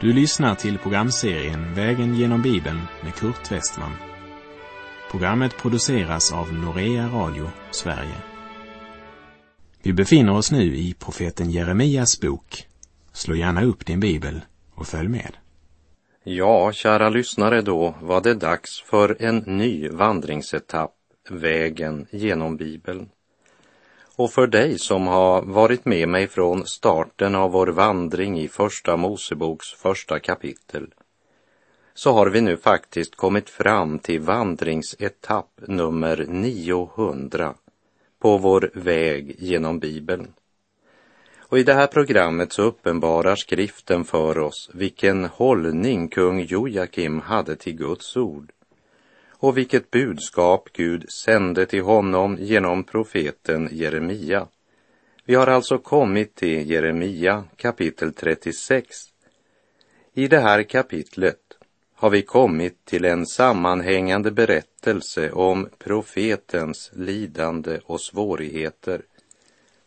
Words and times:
Du 0.00 0.12
lyssnar 0.12 0.54
till 0.54 0.78
programserien 0.78 1.74
Vägen 1.74 2.14
genom 2.14 2.42
Bibeln 2.42 2.80
med 3.04 3.14
Kurt 3.14 3.52
Westman. 3.52 3.92
Programmet 5.10 5.56
produceras 5.56 6.32
av 6.32 6.52
Norea 6.52 7.08
Radio 7.08 7.50
Sverige. 7.70 8.14
Vi 9.82 9.92
befinner 9.92 10.36
oss 10.36 10.52
nu 10.52 10.76
i 10.76 10.94
profeten 10.94 11.50
Jeremias 11.50 12.20
bok. 12.20 12.66
Slå 13.12 13.34
gärna 13.34 13.64
upp 13.64 13.86
din 13.86 14.00
bibel 14.00 14.40
och 14.74 14.86
följ 14.86 15.08
med. 15.08 15.36
Ja, 16.24 16.72
kära 16.72 17.08
lyssnare, 17.08 17.62
då 17.62 17.94
var 18.02 18.20
det 18.20 18.34
dags 18.34 18.82
för 18.82 19.16
en 19.22 19.36
ny 19.36 19.88
vandringsetapp, 19.88 20.94
vägen 21.30 22.06
genom 22.10 22.56
Bibeln. 22.56 23.08
Och 24.20 24.32
för 24.32 24.46
dig 24.46 24.78
som 24.78 25.06
har 25.06 25.42
varit 25.42 25.84
med 25.84 26.08
mig 26.08 26.28
från 26.28 26.66
starten 26.66 27.34
av 27.34 27.50
vår 27.50 27.66
vandring 27.66 28.40
i 28.40 28.48
Första 28.48 28.96
Moseboks 28.96 29.72
första 29.72 30.18
kapitel, 30.18 30.94
så 31.94 32.12
har 32.12 32.26
vi 32.26 32.40
nu 32.40 32.56
faktiskt 32.56 33.16
kommit 33.16 33.50
fram 33.50 33.98
till 33.98 34.20
vandringsetapp 34.20 35.60
nummer 35.66 36.26
900 36.28 37.54
på 38.18 38.38
vår 38.38 38.70
väg 38.74 39.36
genom 39.38 39.78
Bibeln. 39.78 40.32
Och 41.38 41.58
i 41.58 41.62
det 41.62 41.74
här 41.74 41.86
programmet 41.86 42.52
så 42.52 42.62
uppenbarar 42.62 43.36
skriften 43.36 44.04
för 44.04 44.38
oss 44.38 44.70
vilken 44.74 45.24
hållning 45.24 46.08
kung 46.08 46.40
Jojakim 46.40 47.20
hade 47.20 47.56
till 47.56 47.76
Guds 47.76 48.16
ord 48.16 48.52
och 49.40 49.58
vilket 49.58 49.90
budskap 49.90 50.68
Gud 50.72 51.12
sände 51.12 51.66
till 51.66 51.82
honom 51.82 52.36
genom 52.40 52.84
profeten 52.84 53.68
Jeremia. 53.72 54.48
Vi 55.24 55.34
har 55.34 55.46
alltså 55.46 55.78
kommit 55.78 56.34
till 56.34 56.70
Jeremia 56.70 57.44
kapitel 57.56 58.12
36. 58.12 58.96
I 60.14 60.28
det 60.28 60.40
här 60.40 60.62
kapitlet 60.62 61.40
har 61.94 62.10
vi 62.10 62.22
kommit 62.22 62.84
till 62.84 63.04
en 63.04 63.26
sammanhängande 63.26 64.30
berättelse 64.30 65.30
om 65.30 65.68
profetens 65.78 66.90
lidande 66.94 67.78
och 67.84 68.00
svårigheter 68.00 69.02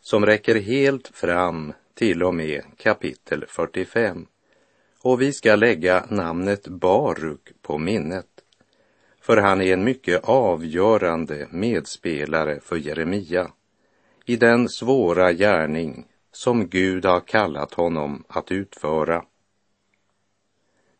som 0.02 0.26
räcker 0.26 0.56
helt 0.56 1.08
fram 1.08 1.74
till 1.94 2.24
och 2.24 2.36
med 2.36 2.62
kapitel 2.78 3.46
45. 3.48 4.26
Och 5.02 5.22
vi 5.22 5.34
ska 5.34 5.56
lägga 5.56 6.06
namnet 6.10 6.68
Baruk 6.68 7.52
på 7.62 7.78
minnet, 7.78 8.33
för 9.24 9.38
han 9.38 9.62
är 9.62 9.74
en 9.74 9.84
mycket 9.84 10.24
avgörande 10.24 11.48
medspelare 11.52 12.60
för 12.60 12.76
Jeremia 12.76 13.52
i 14.26 14.36
den 14.36 14.70
svåra 14.70 15.34
gärning 15.34 16.06
som 16.32 16.68
Gud 16.68 17.06
har 17.06 17.20
kallat 17.20 17.74
honom 17.74 18.24
att 18.28 18.52
utföra. 18.52 19.26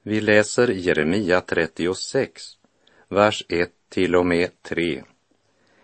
Vi 0.04 0.22
läser 0.22 0.68
Jeremia 0.68 1.42
36, 1.42 2.44
vers 3.08 3.46
1 3.50 3.72
till 3.90 4.16
och 4.16 4.26
med 4.26 4.50
3. 4.62 5.04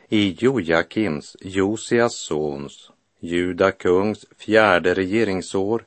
I 0.09 0.35
Jojakims, 0.39 1.37
Josias 1.41 2.15
sons, 2.15 2.91
Juda 3.19 3.71
kungs 3.71 4.25
fjärde 4.37 4.93
regeringsår 4.93 5.85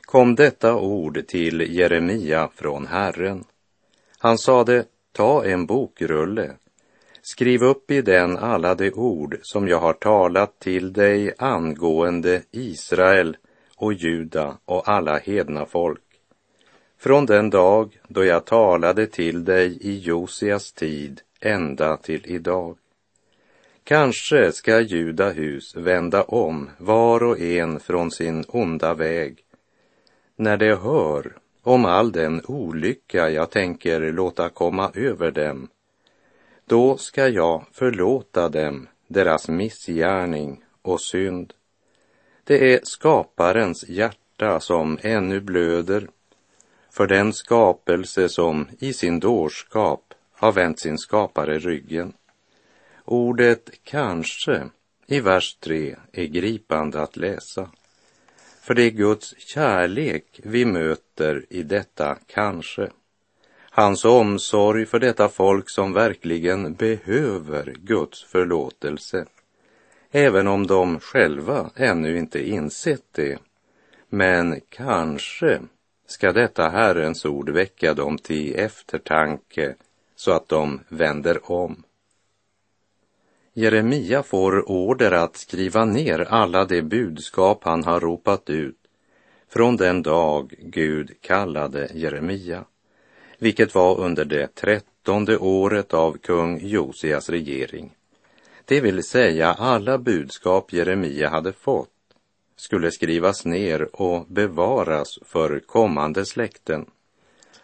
kom 0.00 0.34
detta 0.34 0.76
ord 0.76 1.26
till 1.26 1.76
Jeremia 1.76 2.48
från 2.54 2.86
Herren. 2.86 3.44
Han 4.18 4.38
sade, 4.38 4.84
ta 5.14 5.44
en 5.44 5.66
bokrulle, 5.66 6.52
skriv 7.22 7.62
upp 7.62 7.90
i 7.90 8.02
den 8.02 8.36
alla 8.36 8.74
de 8.74 8.92
ord 8.92 9.38
som 9.42 9.68
jag 9.68 9.78
har 9.78 9.92
talat 9.92 10.58
till 10.58 10.92
dig 10.92 11.34
angående 11.38 12.42
Israel 12.50 13.36
och 13.76 13.92
Juda 13.92 14.58
och 14.64 14.88
alla 14.88 15.18
hedna 15.18 15.66
folk. 15.66 16.00
Från 16.98 17.26
den 17.26 17.50
dag 17.50 18.00
då 18.08 18.24
jag 18.24 18.44
talade 18.44 19.06
till 19.06 19.44
dig 19.44 19.78
i 19.80 19.98
Josias 19.98 20.72
tid 20.72 21.20
ända 21.40 21.96
till 21.96 22.22
idag. 22.24 22.78
Kanske 23.84 24.52
ska 24.52 24.80
Judahus 24.80 25.76
vända 25.76 26.22
om 26.22 26.70
var 26.78 27.22
och 27.22 27.40
en 27.40 27.80
från 27.80 28.10
sin 28.10 28.44
onda 28.48 28.94
väg 28.94 29.44
när 30.36 30.56
de 30.56 30.74
hör 30.74 31.32
om 31.64 31.84
all 31.84 32.12
den 32.12 32.42
olycka 32.46 33.30
jag 33.30 33.50
tänker 33.50 34.12
låta 34.12 34.48
komma 34.48 34.90
över 34.94 35.30
dem. 35.30 35.68
Då 36.66 36.96
ska 36.96 37.28
jag 37.28 37.64
förlåta 37.72 38.48
dem 38.48 38.88
deras 39.08 39.48
missgärning 39.48 40.64
och 40.82 41.00
synd. 41.00 41.52
Det 42.44 42.74
är 42.74 42.80
skaparens 42.82 43.88
hjärta 43.88 44.60
som 44.60 44.98
ännu 45.02 45.40
blöder 45.40 46.08
för 46.90 47.06
den 47.06 47.32
skapelse 47.32 48.28
som 48.28 48.68
i 48.78 48.92
sin 48.92 49.20
dårskap 49.20 50.14
har 50.32 50.52
vänt 50.52 50.78
sin 50.78 50.98
skapare 50.98 51.58
ryggen. 51.58 52.12
Ordet 53.04 53.70
kanske 53.82 54.62
i 55.06 55.20
vers 55.20 55.56
3 55.56 55.96
är 56.12 56.24
gripande 56.24 57.02
att 57.02 57.16
läsa. 57.16 57.70
För 58.64 58.74
det 58.74 58.82
är 58.82 58.90
Guds 58.90 59.34
kärlek 59.38 60.40
vi 60.42 60.64
möter 60.64 61.44
i 61.50 61.62
detta 61.62 62.18
kanske. 62.26 62.90
Hans 63.70 64.04
omsorg 64.04 64.86
för 64.86 64.98
detta 64.98 65.28
folk 65.28 65.70
som 65.70 65.92
verkligen 65.92 66.74
behöver 66.74 67.74
Guds 67.78 68.24
förlåtelse. 68.24 69.26
Även 70.10 70.48
om 70.48 70.66
de 70.66 71.00
själva 71.00 71.70
ännu 71.76 72.18
inte 72.18 72.48
insett 72.48 73.04
det. 73.12 73.38
Men 74.08 74.60
kanske 74.68 75.60
ska 76.06 76.32
detta 76.32 76.68
Herrens 76.68 77.24
ord 77.24 77.50
väcka 77.50 77.94
dem 77.94 78.18
till 78.18 78.54
eftertanke 78.56 79.74
så 80.16 80.32
att 80.32 80.48
de 80.48 80.80
vänder 80.88 81.52
om. 81.52 81.82
Jeremia 83.56 84.22
får 84.22 84.70
order 84.70 85.12
att 85.12 85.36
skriva 85.36 85.84
ner 85.84 86.18
alla 86.18 86.64
de 86.64 86.82
budskap 86.82 87.64
han 87.64 87.84
har 87.84 88.00
ropat 88.00 88.50
ut 88.50 88.78
från 89.48 89.76
den 89.76 90.02
dag 90.02 90.54
Gud 90.58 91.10
kallade 91.20 91.90
Jeremia, 91.94 92.64
vilket 93.38 93.74
var 93.74 94.00
under 94.00 94.24
det 94.24 94.54
trettonde 94.54 95.38
året 95.38 95.94
av 95.94 96.18
kung 96.18 96.66
Josias 96.66 97.28
regering. 97.28 97.94
Det 98.64 98.80
vill 98.80 99.02
säga 99.02 99.52
alla 99.52 99.98
budskap 99.98 100.72
Jeremia 100.72 101.28
hade 101.28 101.52
fått 101.52 101.88
skulle 102.56 102.90
skrivas 102.90 103.44
ner 103.44 104.00
och 104.00 104.26
bevaras 104.26 105.18
för 105.22 105.60
kommande 105.60 106.26
släkten 106.26 106.86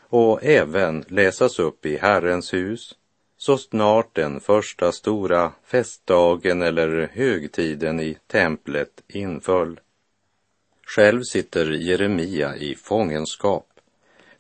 och 0.01 0.45
även 0.45 1.05
läsas 1.09 1.59
upp 1.59 1.87
i 1.87 1.97
Herrens 1.97 2.55
hus 2.55 2.95
så 3.43 3.59
snart 3.59 4.15
den 4.15 4.41
första 4.41 4.93
stora 4.93 5.53
festdagen 5.65 6.63
eller 6.63 7.11
högtiden 7.13 8.01
i 8.01 8.19
templet 8.27 9.03
inföll. 9.09 9.81
Själv 10.87 11.23
sitter 11.23 11.71
Jeremia 11.71 12.57
i 12.57 12.75
fångenskap, 12.75 13.67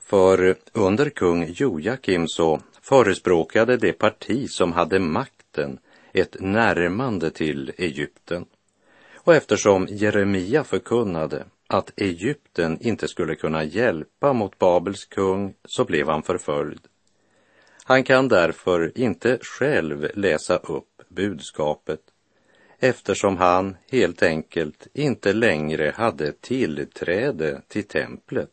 för 0.00 0.56
under 0.72 1.10
kung 1.10 1.52
Jojakim 1.52 2.28
så 2.28 2.60
förespråkade 2.82 3.76
det 3.76 3.92
parti 3.92 4.50
som 4.50 4.72
hade 4.72 4.98
makten 4.98 5.78
ett 6.12 6.36
närmande 6.40 7.30
till 7.30 7.72
Egypten. 7.78 8.44
Och 9.16 9.34
eftersom 9.34 9.86
Jeremia 9.90 10.64
förkunnade 10.64 11.44
att 11.66 11.92
Egypten 12.00 12.78
inte 12.80 13.08
skulle 13.08 13.34
kunna 13.34 13.64
hjälpa 13.64 14.32
mot 14.32 14.58
Babels 14.58 15.04
kung 15.04 15.54
så 15.64 15.84
blev 15.84 16.08
han 16.08 16.22
förföljd. 16.22 16.89
Han 17.90 18.04
kan 18.04 18.28
därför 18.28 18.98
inte 18.98 19.38
själv 19.42 20.10
läsa 20.14 20.56
upp 20.56 21.02
budskapet 21.08 22.00
eftersom 22.78 23.36
han 23.36 23.76
helt 23.90 24.22
enkelt 24.22 24.86
inte 24.94 25.32
längre 25.32 25.92
hade 25.96 26.32
tillträde 26.32 27.62
till 27.68 27.84
templet. 27.84 28.50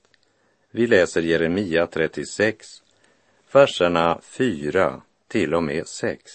Vi 0.72 0.88
läser 0.88 1.22
Jeremia 1.22 1.88
36, 1.88 2.68
verserna 3.52 4.20
4 4.24 5.02
till 5.28 5.54
och 5.54 5.64
med 5.64 5.88
6. 5.88 6.32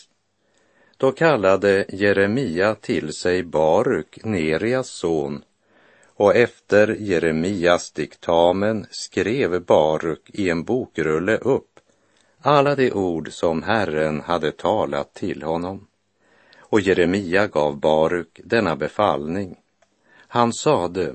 Då 0.97 1.13
kallade 1.13 1.85
Jeremia 1.89 2.75
till 2.75 3.13
sig 3.13 3.43
Baruk, 3.43 4.19
Nerias 4.25 4.89
son, 4.89 5.45
och 6.07 6.37
efter 6.37 6.97
Jeremias 7.01 7.93
diktamen 7.93 8.87
skrev 8.91 9.65
Baruk 9.65 10.31
i 10.33 10.51
en 10.51 10.65
bokrulle 10.65 11.37
upp 11.37 11.72
alla 12.43 12.75
de 12.75 12.93
ord 12.93 13.33
som 13.33 13.62
Herren 13.62 14.21
hade 14.21 14.53
talat 14.53 15.15
till 15.15 15.43
honom. 15.43 15.87
Och 16.59 16.81
Jeremia 16.81 17.47
gav 17.47 17.81
Baruk 17.81 18.41
denna 18.44 18.77
befallning. 18.77 19.56
Han 20.29 20.53
sade, 20.53 21.15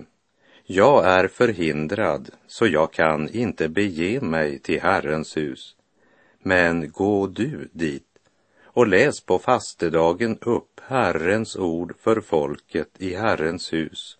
jag 0.65 1.05
är 1.05 1.27
förhindrad, 1.27 2.29
så 2.47 2.67
jag 2.67 2.93
kan 2.93 3.29
inte 3.29 3.69
bege 3.69 4.21
mig 4.21 4.59
till 4.59 4.81
Herrens 4.81 5.37
hus. 5.37 5.75
Men 6.39 6.91
gå 6.91 7.27
du 7.27 7.69
dit 7.71 8.03
och 8.63 8.87
läs 8.87 9.21
på 9.21 9.39
fastedagen 9.39 10.37
upp 10.41 10.81
Herrens 10.87 11.55
ord 11.55 11.93
för 11.99 12.21
folket 12.21 12.89
i 12.97 13.15
Herrens 13.15 13.73
hus. 13.73 14.17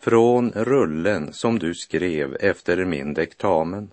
från 0.00 0.50
rullen 0.50 1.32
som 1.32 1.58
du 1.58 1.74
skrev 1.74 2.36
efter 2.40 2.84
min 2.84 3.14
dektamen. 3.14 3.90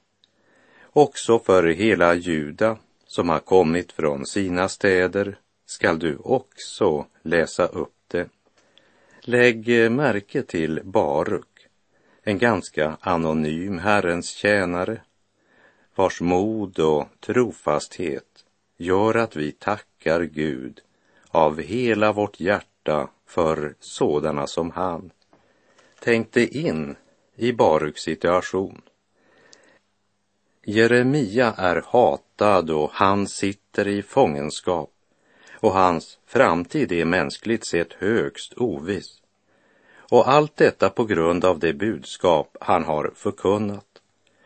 Också 0.97 1.39
för 1.39 1.63
hela 1.63 2.13
Juda 2.13 2.77
som 3.07 3.29
har 3.29 3.39
kommit 3.39 3.91
från 3.91 4.25
sina 4.25 4.69
städer 4.69 5.37
skall 5.65 5.99
du 5.99 6.17
också 6.17 7.05
läsa 7.21 7.65
upp 7.65 7.95
det. 8.07 8.29
Lägg 9.21 9.91
märke 9.91 10.43
till 10.43 10.81
Baruk, 10.83 11.67
en 12.23 12.37
ganska 12.37 12.97
anonym 12.99 13.77
Herrens 13.79 14.29
tjänare, 14.29 15.01
vars 15.95 16.21
mod 16.21 16.79
och 16.79 17.07
trofasthet 17.19 18.45
gör 18.77 19.15
att 19.15 19.35
vi 19.35 19.51
tackar 19.51 20.21
Gud 20.21 20.81
av 21.29 21.61
hela 21.61 22.11
vårt 22.11 22.39
hjärta 22.39 23.09
för 23.27 23.75
sådana 23.79 24.47
som 24.47 24.71
han. 24.71 25.11
Tänk 25.99 26.31
dig 26.31 26.57
in 26.67 26.95
i 27.35 27.53
Baruks 27.53 28.01
situation. 28.01 28.81
Jeremia 30.67 31.53
är 31.57 31.83
hatad 31.87 32.69
och 32.69 32.89
han 32.93 33.27
sitter 33.27 33.87
i 33.87 34.01
fångenskap 34.01 34.89
och 35.53 35.71
hans 35.71 36.17
framtid 36.27 36.91
är 36.91 37.05
mänskligt 37.05 37.67
sett 37.67 37.93
högst 37.93 38.53
oviss. 38.57 39.21
Och 39.97 40.29
allt 40.29 40.57
detta 40.57 40.89
på 40.89 41.05
grund 41.05 41.45
av 41.45 41.59
det 41.59 41.73
budskap 41.73 42.57
han 42.59 42.83
har 42.83 43.11
förkunnat. 43.15 43.85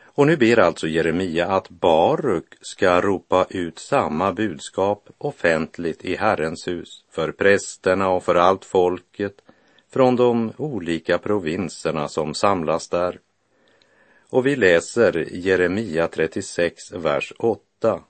Och 0.04 0.27
nu 0.27 0.38
ber 0.38 0.60
alltså 0.60 0.88
Jeremia 0.88 1.48
att 1.48 1.69
Baruk 1.69 2.54
ska 2.62 3.01
ropa 3.01 3.45
ut 3.50 3.80
samma 3.80 4.33
budskap 4.33 5.10
offentligt 5.18 6.06
i 6.06 6.16
Herrens 6.16 6.68
hus 6.68 7.04
för 7.12 7.31
prästerna 7.31 8.10
och 8.10 8.24
för 8.24 8.36
allt 8.36 8.66
folket 8.66 9.33
från 9.94 10.16
de 10.16 10.51
olika 10.57 11.18
provinserna 11.18 12.07
som 12.07 12.33
samlas 12.33 12.89
där. 12.89 13.19
Och 14.29 14.45
vi 14.45 14.55
läser 14.55 15.27
Jeremia 15.31 16.07
36, 16.07 16.91
vers 16.91 17.33
8. 17.39 18.01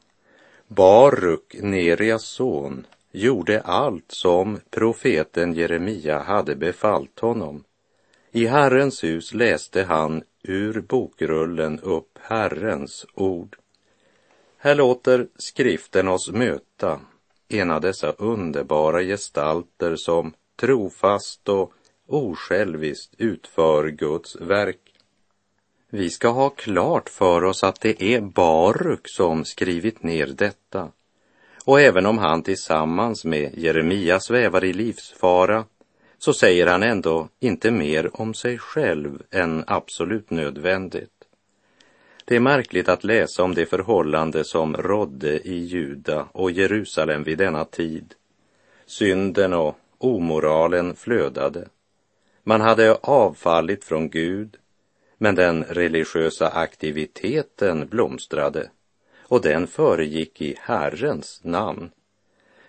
Baruk, 0.67 1.55
Nerias 1.59 2.23
son, 2.23 2.87
gjorde 3.11 3.61
allt 3.61 4.11
som 4.11 4.59
profeten 4.69 5.53
Jeremia 5.53 6.19
hade 6.19 6.55
befallt 6.55 7.19
honom. 7.19 7.63
I 8.31 8.45
Herrens 8.45 9.03
hus 9.03 9.33
läste 9.33 9.83
han 9.83 10.23
ur 10.43 10.81
bokrullen 10.81 11.79
upp 11.79 12.17
Herrens 12.21 13.05
ord. 13.13 13.57
Här 14.57 14.75
låter 14.75 15.27
skriften 15.35 16.07
oss 16.07 16.31
möta 16.31 16.99
en 17.49 17.71
av 17.71 17.81
dessa 17.81 18.11
underbara 18.11 19.01
gestalter 19.01 19.95
som 19.95 20.33
trofast 20.55 21.49
och 21.49 21.73
osjälviskt 22.07 23.13
utför 23.17 23.87
Guds 23.87 24.35
verk. 24.35 24.88
Vi 25.91 26.09
ska 26.09 26.29
ha 26.29 26.49
klart 26.49 27.09
för 27.09 27.43
oss 27.43 27.63
att 27.63 27.81
det 27.81 28.03
är 28.03 28.21
Baruk 28.21 29.01
som 29.03 29.45
skrivit 29.45 30.03
ner 30.03 30.27
detta. 30.27 30.91
Och 31.65 31.81
även 31.81 32.05
om 32.05 32.17
han 32.17 32.43
tillsammans 32.43 33.25
med 33.25 33.57
Jeremia 33.57 34.19
svävar 34.19 34.63
i 34.63 34.73
livsfara 34.73 35.65
så 36.17 36.33
säger 36.33 36.67
han 36.67 36.83
ändå 36.83 37.27
inte 37.39 37.71
mer 37.71 38.21
om 38.21 38.33
sig 38.33 38.57
själv 38.57 39.21
än 39.31 39.63
absolut 39.67 40.29
nödvändigt. 40.29 41.09
Det 42.25 42.35
är 42.35 42.39
märkligt 42.39 42.89
att 42.89 43.03
läsa 43.03 43.43
om 43.43 43.53
det 43.53 43.65
förhållande 43.65 44.43
som 44.43 44.77
rådde 44.77 45.47
i 45.47 45.59
Juda 45.59 46.27
och 46.31 46.51
Jerusalem 46.51 47.23
vid 47.23 47.37
denna 47.37 47.65
tid. 47.65 48.13
Synden 48.85 49.53
och 49.53 49.77
omoralen 49.97 50.95
flödade. 50.95 51.67
Man 52.43 52.61
hade 52.61 52.95
avfallit 52.95 53.83
från 53.83 54.09
Gud, 54.09 54.57
men 55.21 55.35
den 55.35 55.63
religiösa 55.63 56.49
aktiviteten 56.49 57.87
blomstrade 57.87 58.69
och 59.19 59.41
den 59.41 59.67
föregick 59.67 60.41
i 60.41 60.55
Herrens 60.59 61.41
namn. 61.43 61.91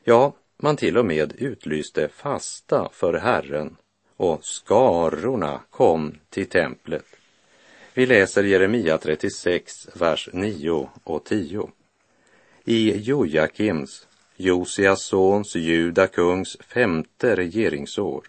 Ja, 0.04 0.34
man 0.56 0.76
till 0.76 0.98
och 0.98 1.06
med 1.06 1.32
utlyste 1.38 2.08
fasta 2.08 2.88
för 2.92 3.14
Herren 3.14 3.76
och 4.16 4.44
skarorna 4.44 5.60
kom 5.70 6.14
till 6.30 6.46
templet. 6.46 7.04
Vi 7.94 8.06
läser 8.06 8.44
Jeremia 8.44 8.98
36, 8.98 9.88
vers 9.94 10.28
9 10.32 10.88
och 11.04 11.24
10. 11.24 11.70
I 12.64 12.96
Jojakims, 12.96 14.06
Josias 14.36 15.02
sons 15.02 15.56
Juda 15.56 16.06
kungs 16.06 16.56
femte 16.60 17.36
regeringsår, 17.36 18.24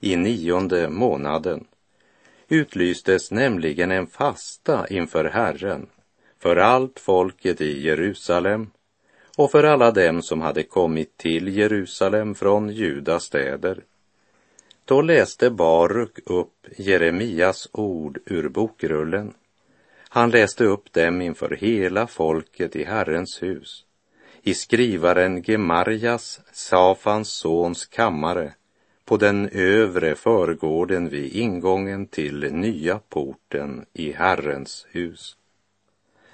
i 0.00 0.16
nionde 0.16 0.88
månaden, 0.88 1.64
utlystes 2.52 3.30
nämligen 3.30 3.90
en 3.90 4.06
fasta 4.06 4.86
inför 4.86 5.24
Herren 5.24 5.86
för 6.38 6.56
allt 6.56 7.00
folket 7.00 7.60
i 7.60 7.80
Jerusalem 7.80 8.70
och 9.36 9.50
för 9.50 9.64
alla 9.64 9.90
dem 9.90 10.22
som 10.22 10.40
hade 10.40 10.62
kommit 10.62 11.16
till 11.16 11.56
Jerusalem 11.56 12.34
från 12.34 12.70
Judas 12.70 13.24
städer. 13.24 13.84
Då 14.84 15.02
läste 15.02 15.50
Baruk 15.50 16.18
upp 16.26 16.66
Jeremias 16.76 17.68
ord 17.72 18.18
ur 18.26 18.48
bokrullen. 18.48 19.34
Han 20.08 20.30
läste 20.30 20.64
upp 20.64 20.92
dem 20.92 21.20
inför 21.20 21.50
hela 21.50 22.06
folket 22.06 22.76
i 22.76 22.84
Herrens 22.84 23.42
hus, 23.42 23.84
i 24.42 24.54
skrivaren 24.54 25.42
Gemarjas, 25.42 26.40
Safans 26.52 27.28
sons 27.28 27.86
kammare, 27.86 28.54
på 29.04 29.16
den 29.16 29.48
övre 29.48 30.14
förgården 30.14 31.08
vid 31.08 31.32
ingången 31.32 32.06
till 32.06 32.52
nya 32.52 33.00
porten 33.08 33.86
i 33.92 34.12
Herrens 34.12 34.86
hus. 34.90 35.36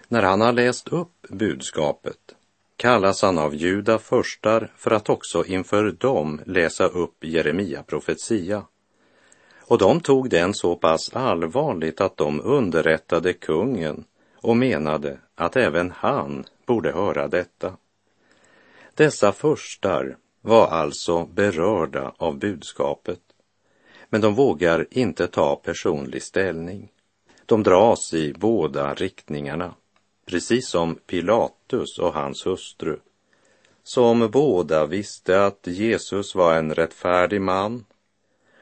När 0.09 0.23
han 0.23 0.41
har 0.41 0.53
läst 0.53 0.89
upp 0.89 1.27
budskapet 1.29 2.35
kallas 2.77 3.23
han 3.23 3.39
av 3.39 3.55
Juda 3.55 3.99
förstar 3.99 4.73
för 4.77 4.91
att 4.91 5.09
också 5.09 5.45
inför 5.45 5.91
dem 5.91 6.41
läsa 6.47 6.87
upp 6.87 7.25
Jeremia 7.25 7.83
profetia. 7.83 8.65
Och 9.61 9.79
de 9.79 10.01
tog 10.01 10.31
den 10.31 10.55
så 10.55 10.77
pass 10.77 11.11
allvarligt 11.13 12.01
att 12.01 12.17
de 12.17 12.41
underrättade 12.41 13.33
kungen 13.33 14.05
och 14.37 14.57
menade 14.57 15.19
att 15.35 15.57
även 15.57 15.91
han 15.91 16.45
borde 16.67 16.93
höra 16.93 17.29
detta. 17.29 17.77
Dessa 18.95 19.33
förstar 19.33 20.17
var 20.49 20.67
alltså 20.67 21.25
berörda 21.25 22.13
av 22.17 22.39
budskapet, 22.39 23.21
men 24.09 24.21
de 24.21 24.35
vågar 24.35 24.87
inte 24.91 25.27
ta 25.27 25.57
personlig 25.57 26.23
ställning. 26.23 26.89
De 27.47 27.63
dras 27.63 28.15
i 28.15 28.33
båda 28.33 28.95
riktningarna 28.95 29.75
precis 30.27 30.69
som 30.69 30.95
Pilatus 30.95 31.99
och 31.99 32.13
hans 32.15 32.47
hustru, 32.47 32.99
som 33.83 34.31
båda 34.31 34.87
visste 34.87 35.45
att 35.45 35.67
Jesus 35.67 36.35
var 36.35 36.55
en 36.55 36.75
rättfärdig 36.75 37.41
man 37.41 37.85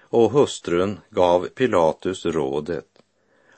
och 0.01 0.31
hustrun 0.31 1.01
gav 1.11 1.49
Pilatus 1.49 2.27
rådet, 2.27 2.87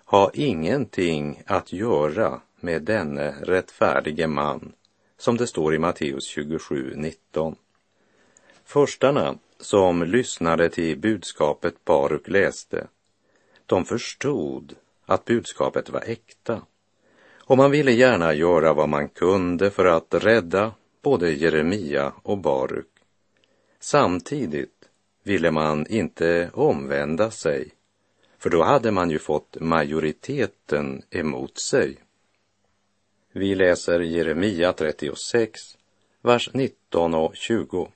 ha 0.04 0.30
ingenting 0.34 1.42
att 1.46 1.72
göra 1.72 2.40
med 2.60 2.82
denne 2.82 3.34
rättfärdige 3.42 4.26
man, 4.26 4.72
som 5.18 5.36
det 5.36 5.46
står 5.46 5.74
i 5.74 5.78
Matteus 5.78 6.24
27, 6.24 6.92
19. 6.96 7.56
Förstarna 8.68 9.38
som 9.60 10.02
lyssnade 10.02 10.70
till 10.70 10.98
budskapet 10.98 11.84
Baruk 11.84 12.28
läste, 12.28 12.86
de 13.66 13.84
förstod 13.84 14.74
att 15.04 15.24
budskapet 15.24 15.90
var 15.90 16.00
äkta 16.00 16.62
och 17.36 17.56
man 17.56 17.70
ville 17.70 17.92
gärna 17.92 18.34
göra 18.34 18.72
vad 18.74 18.88
man 18.88 19.08
kunde 19.08 19.70
för 19.70 19.84
att 19.84 20.14
rädda 20.14 20.72
både 21.02 21.30
Jeremia 21.30 22.12
och 22.22 22.38
Baruk. 22.38 22.86
Samtidigt 23.80 24.88
ville 25.22 25.50
man 25.50 25.86
inte 25.86 26.50
omvända 26.52 27.30
sig, 27.30 27.70
för 28.38 28.50
då 28.50 28.62
hade 28.62 28.90
man 28.90 29.10
ju 29.10 29.18
fått 29.18 29.56
majoriteten 29.60 31.02
emot 31.10 31.58
sig. 31.58 31.96
Vi 33.32 33.54
läser 33.54 34.00
Jeremia 34.00 34.72
36, 34.72 35.60
vers 36.22 36.50
19 36.52 37.14
och 37.14 37.36
20. 37.36 37.88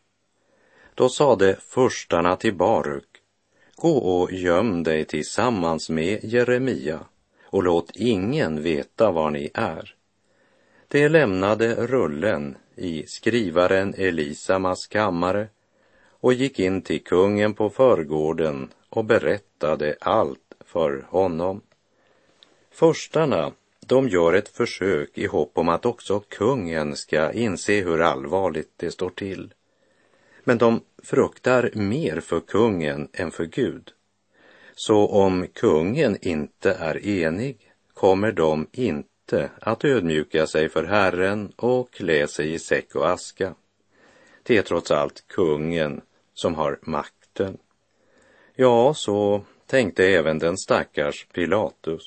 Då 0.94 1.08
sade 1.08 1.56
förstarna 1.61 2.37
till 2.37 2.54
Baruk, 2.54 3.08
gå 3.76 3.96
och 3.96 4.32
göm 4.32 4.82
dig 4.82 5.04
tillsammans 5.04 5.90
med 5.90 6.25
Jeremia 6.25 7.00
och 7.44 7.62
låt 7.62 7.90
ingen 7.94 8.62
veta 8.62 9.11
var 9.11 9.30
ni 9.30 9.50
är. 9.54 9.94
De 10.88 11.08
lämnade 11.08 11.87
rullen 11.87 12.56
i 12.76 13.06
skrivaren 13.06 13.94
Elisamas 13.94 14.87
kammare 14.87 15.49
och 16.11 16.32
gick 16.32 16.58
in 16.58 16.82
till 16.82 17.04
kungen 17.04 17.54
på 17.54 17.70
förgården 17.70 18.68
och 18.88 19.04
berättade 19.04 19.96
allt 20.00 20.54
för 20.64 21.06
honom. 21.08 21.61
Förstarna, 22.70 23.52
de 23.87 24.08
gör 24.08 24.34
ett 24.34 24.49
försök 24.49 25.18
i 25.18 25.26
hopp 25.26 25.58
om 25.58 25.68
att 25.68 25.87
också 25.87 26.20
kungen 26.28 26.96
ska 26.96 27.32
inse 27.32 27.80
hur 27.80 28.00
allvarligt 28.00 28.72
det 28.76 28.90
står 28.90 29.11
till. 29.11 29.54
Men 30.44 30.58
de 30.58 30.80
fruktar 31.02 31.70
mer 31.75 32.20
för 32.20 32.40
kungen 32.40 33.08
än 33.12 33.30
för 33.30 33.44
Gud. 33.44 33.92
Så 34.75 35.06
om 35.06 35.46
kungen 35.46 36.18
inte 36.20 36.72
är 36.72 37.06
enig 37.06 37.72
kommer 37.94 38.32
de 38.32 38.66
inte 38.72 39.50
att 39.61 39.84
ödmjuka 39.84 40.46
sig 40.46 40.68
för 40.68 40.84
Herren 40.84 41.52
och 41.56 41.92
klä 41.92 42.26
sig 42.26 42.52
i 42.52 42.58
säck 42.58 42.94
och 42.94 43.11
aska. 43.11 43.54
Det 44.42 44.58
är 44.58 44.62
trots 44.62 44.90
allt 44.90 45.25
kungen 45.28 46.00
som 46.34 46.54
har 46.54 46.78
makten. 46.82 47.58
Ja, 48.54 48.94
så 48.94 49.44
tänkte 49.66 50.04
även 50.04 50.38
den 50.38 50.58
stackars 50.58 51.26
Pilatus. 51.32 52.02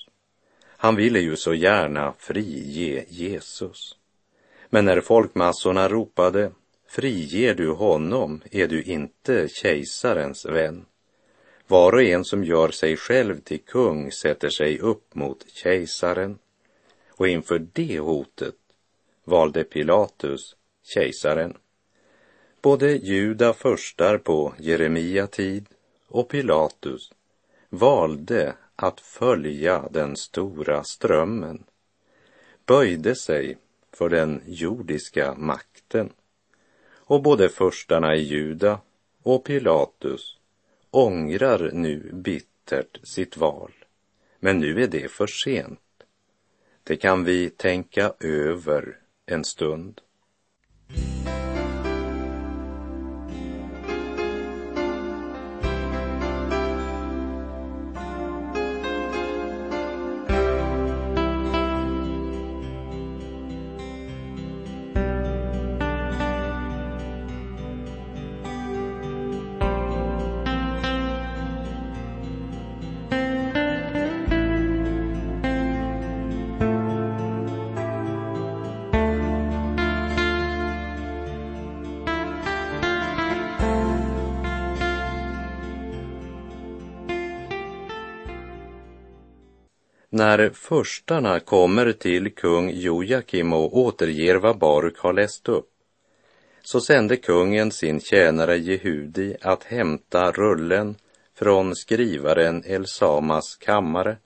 Han 0.66 0.96
ville 0.96 1.20
ju 1.20 1.36
så 1.36 1.54
gärna 1.54 2.14
frige 2.18 3.06
Jesus. 3.08 3.98
Men 4.70 4.86
när 4.86 5.02
folkmassorna 5.02 5.90
ropade 5.90 6.52
Friger 6.88 7.56
du 7.56 7.70
honom 7.70 8.42
är 8.52 8.68
du 8.68 8.84
inte 8.84 9.48
kejsarens 9.48 10.46
vän. 10.46 10.86
Var 11.68 11.94
och 11.94 12.04
en 12.04 12.26
som 12.26 12.44
gör 12.44 12.70
sig 12.70 12.98
själv 12.98 13.40
till 13.40 13.60
kung 13.60 14.12
sätter 14.12 14.50
sig 14.50 14.80
upp 14.80 15.16
mot 15.16 15.46
kejsaren. 15.50 16.38
Och 17.10 17.28
inför 17.28 17.68
det 17.74 18.00
hotet 18.00 18.56
valde 19.24 19.64
Pilatus 19.64 20.56
kejsaren. 20.84 21.58
Både 22.62 22.92
Juda 22.92 23.54
förstar 23.54 24.18
på 24.18 24.54
Jeremia 24.60 25.28
tid 25.28 25.66
och 26.08 26.30
Pilatus 26.30 27.12
valde 27.70 28.56
att 28.76 29.00
följa 29.00 29.90
den 29.92 30.16
stora 30.16 30.84
strömmen, 30.84 31.64
böjde 32.66 33.16
sig 33.16 33.58
för 33.94 34.10
den 34.10 34.42
jordiska 34.46 35.36
makten. 35.38 36.10
Och 37.06 37.22
både 37.22 37.50
förstarna 37.50 38.16
i 38.16 38.22
Juda 38.22 38.80
och 39.24 39.44
Pilatus 39.44 40.38
ångrar 40.92 41.70
nu 41.74 42.10
bittert 42.14 43.00
sitt 43.04 43.38
val. 43.38 43.72
Men 44.40 44.60
nu 44.60 44.84
är 44.84 44.88
det 44.88 45.12
för 45.12 45.28
sent. 45.28 45.80
Det 46.84 46.96
kan 46.96 47.24
vi 47.24 47.50
tänka 47.50 48.14
över 48.20 48.98
en 49.26 49.44
stund. 49.44 50.02
När 90.18 90.50
förstarna 90.50 91.40
kommer 91.40 91.92
till 91.92 92.36
kung 92.36 92.72
Jojakim 92.72 93.54
och 93.54 93.78
återger 93.78 94.36
vad 94.36 94.58
Baruk 94.58 95.00
har 95.00 95.14
läst 95.14 95.50
upp, 95.50 95.70
så 96.62 96.82
sände 96.82 97.18
kungen 97.18 97.72
sin 97.72 98.00
tjänare 98.00 98.58
Jehudi 98.58 99.36
att 99.42 99.64
hämta 99.64 100.32
rullen 100.32 100.96
från 101.34 101.76
skrivaren 101.76 102.64
Elsamas 102.66 103.56
kammare 103.56 104.18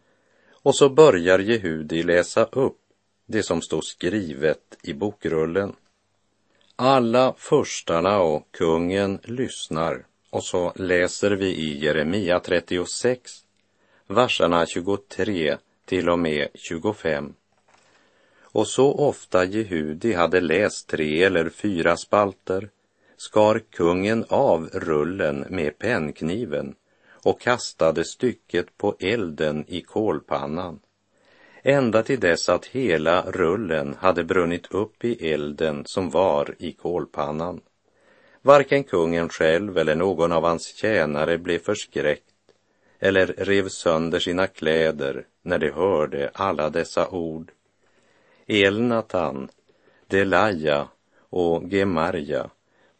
och 0.52 0.76
så 0.76 0.90
börjar 0.90 1.40
Jehudi 1.40 2.04
läsa 2.04 2.44
upp 2.44 2.80
det 3.26 3.44
som 3.44 3.62
står 3.62 3.82
skrivet 3.82 4.78
i 4.84 4.94
bokrullen. 4.94 5.76
Alla 6.76 7.34
förstarna 7.38 8.20
och 8.20 8.48
kungen 8.52 9.20
lyssnar 9.24 10.06
och 10.30 10.44
så 10.44 10.74
läser 10.76 11.32
vi 11.32 11.48
i 11.48 11.86
Jeremia 11.86 12.40
36, 12.40 13.32
verserna 14.08 14.66
23 14.66 15.58
till 15.90 16.10
och 16.10 16.20
med 16.20 16.48
25. 16.54 17.34
Och 18.42 18.68
så 18.68 18.94
ofta 18.94 19.46
Jehudi 19.46 20.14
hade 20.14 20.42
läst 20.42 20.90
tre 20.90 21.24
eller 21.24 21.50
fyra 21.50 21.98
spalter 21.98 22.70
skar 23.18 23.62
kungen 23.70 24.26
av 24.30 24.70
rullen 24.74 25.46
med 25.50 25.80
pennkniven 25.80 26.76
och 27.24 27.42
kastade 27.42 28.06
stycket 28.06 28.78
på 28.78 28.96
elden 29.00 29.66
i 29.68 29.82
kolpannan 29.82 30.80
ända 31.64 32.04
till 32.04 32.20
dess 32.20 32.50
att 32.50 32.66
hela 32.66 33.22
rullen 33.22 33.96
hade 34.00 34.24
brunnit 34.24 34.72
upp 34.72 35.06
i 35.06 35.32
elden 35.34 35.84
som 35.86 36.10
var 36.10 36.56
i 36.58 36.72
kolpannan. 36.72 37.62
Varken 38.42 38.84
kungen 38.84 39.30
själv 39.30 39.78
eller 39.78 39.96
någon 39.96 40.32
av 40.32 40.44
hans 40.44 40.76
tjänare 40.76 41.38
blev 41.38 41.60
förskräckt 41.60 42.30
eller 43.00 43.26
rev 43.26 43.70
sönder 43.70 44.20
sina 44.20 44.48
kläder 44.48 45.26
när 45.42 45.60
de 45.60 45.72
hörde 45.72 46.32
alla 46.34 46.70
dessa 46.70 47.10
ord. 47.10 47.52
Elnatan, 48.48 49.50
Delaja 50.08 50.88
och 51.30 51.64
Gemarja 51.74 52.50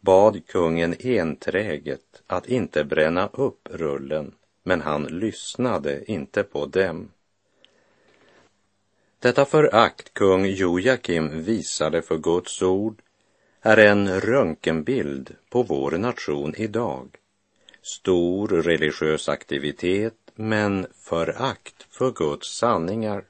bad 0.00 0.46
kungen 0.46 0.94
enträget 1.00 2.22
att 2.26 2.48
inte 2.48 2.84
bränna 2.84 3.28
upp 3.32 3.68
rullen, 3.70 4.34
men 4.62 4.80
han 4.80 5.04
lyssnade 5.04 6.10
inte 6.10 6.42
på 6.42 6.66
dem. 6.66 7.10
Detta 9.18 9.44
förakt 9.44 10.14
kung 10.14 10.46
Jojakim 10.46 11.42
visade 11.42 12.02
för 12.02 12.18
Guds 12.18 12.62
ord 12.62 13.02
är 13.60 13.76
en 13.76 14.20
röntgenbild 14.20 15.34
på 15.50 15.62
vår 15.62 15.90
nation 15.90 16.54
idag. 16.56 17.19
Stor 17.82 18.48
religiös 18.48 19.28
aktivitet, 19.28 20.14
men 20.34 20.86
förakt 20.94 21.86
för 21.90 22.10
Guds 22.10 22.56
sanningar. 22.58 23.24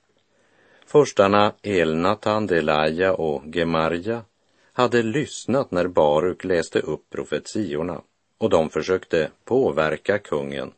Förstarna 0.86 1.52
Elnatan, 1.62 2.46
Delaja 2.46 3.14
och 3.14 3.42
Gemarja 3.54 4.24
hade 4.72 5.02
lyssnat 5.02 5.70
när 5.70 5.86
Baruk 5.86 6.44
läste 6.44 6.80
upp 6.80 7.10
profetiorna 7.10 8.02
och 8.38 8.50
de 8.50 8.70
försökte 8.70 9.30
påverka 9.44 10.18
kungen. 10.18 10.72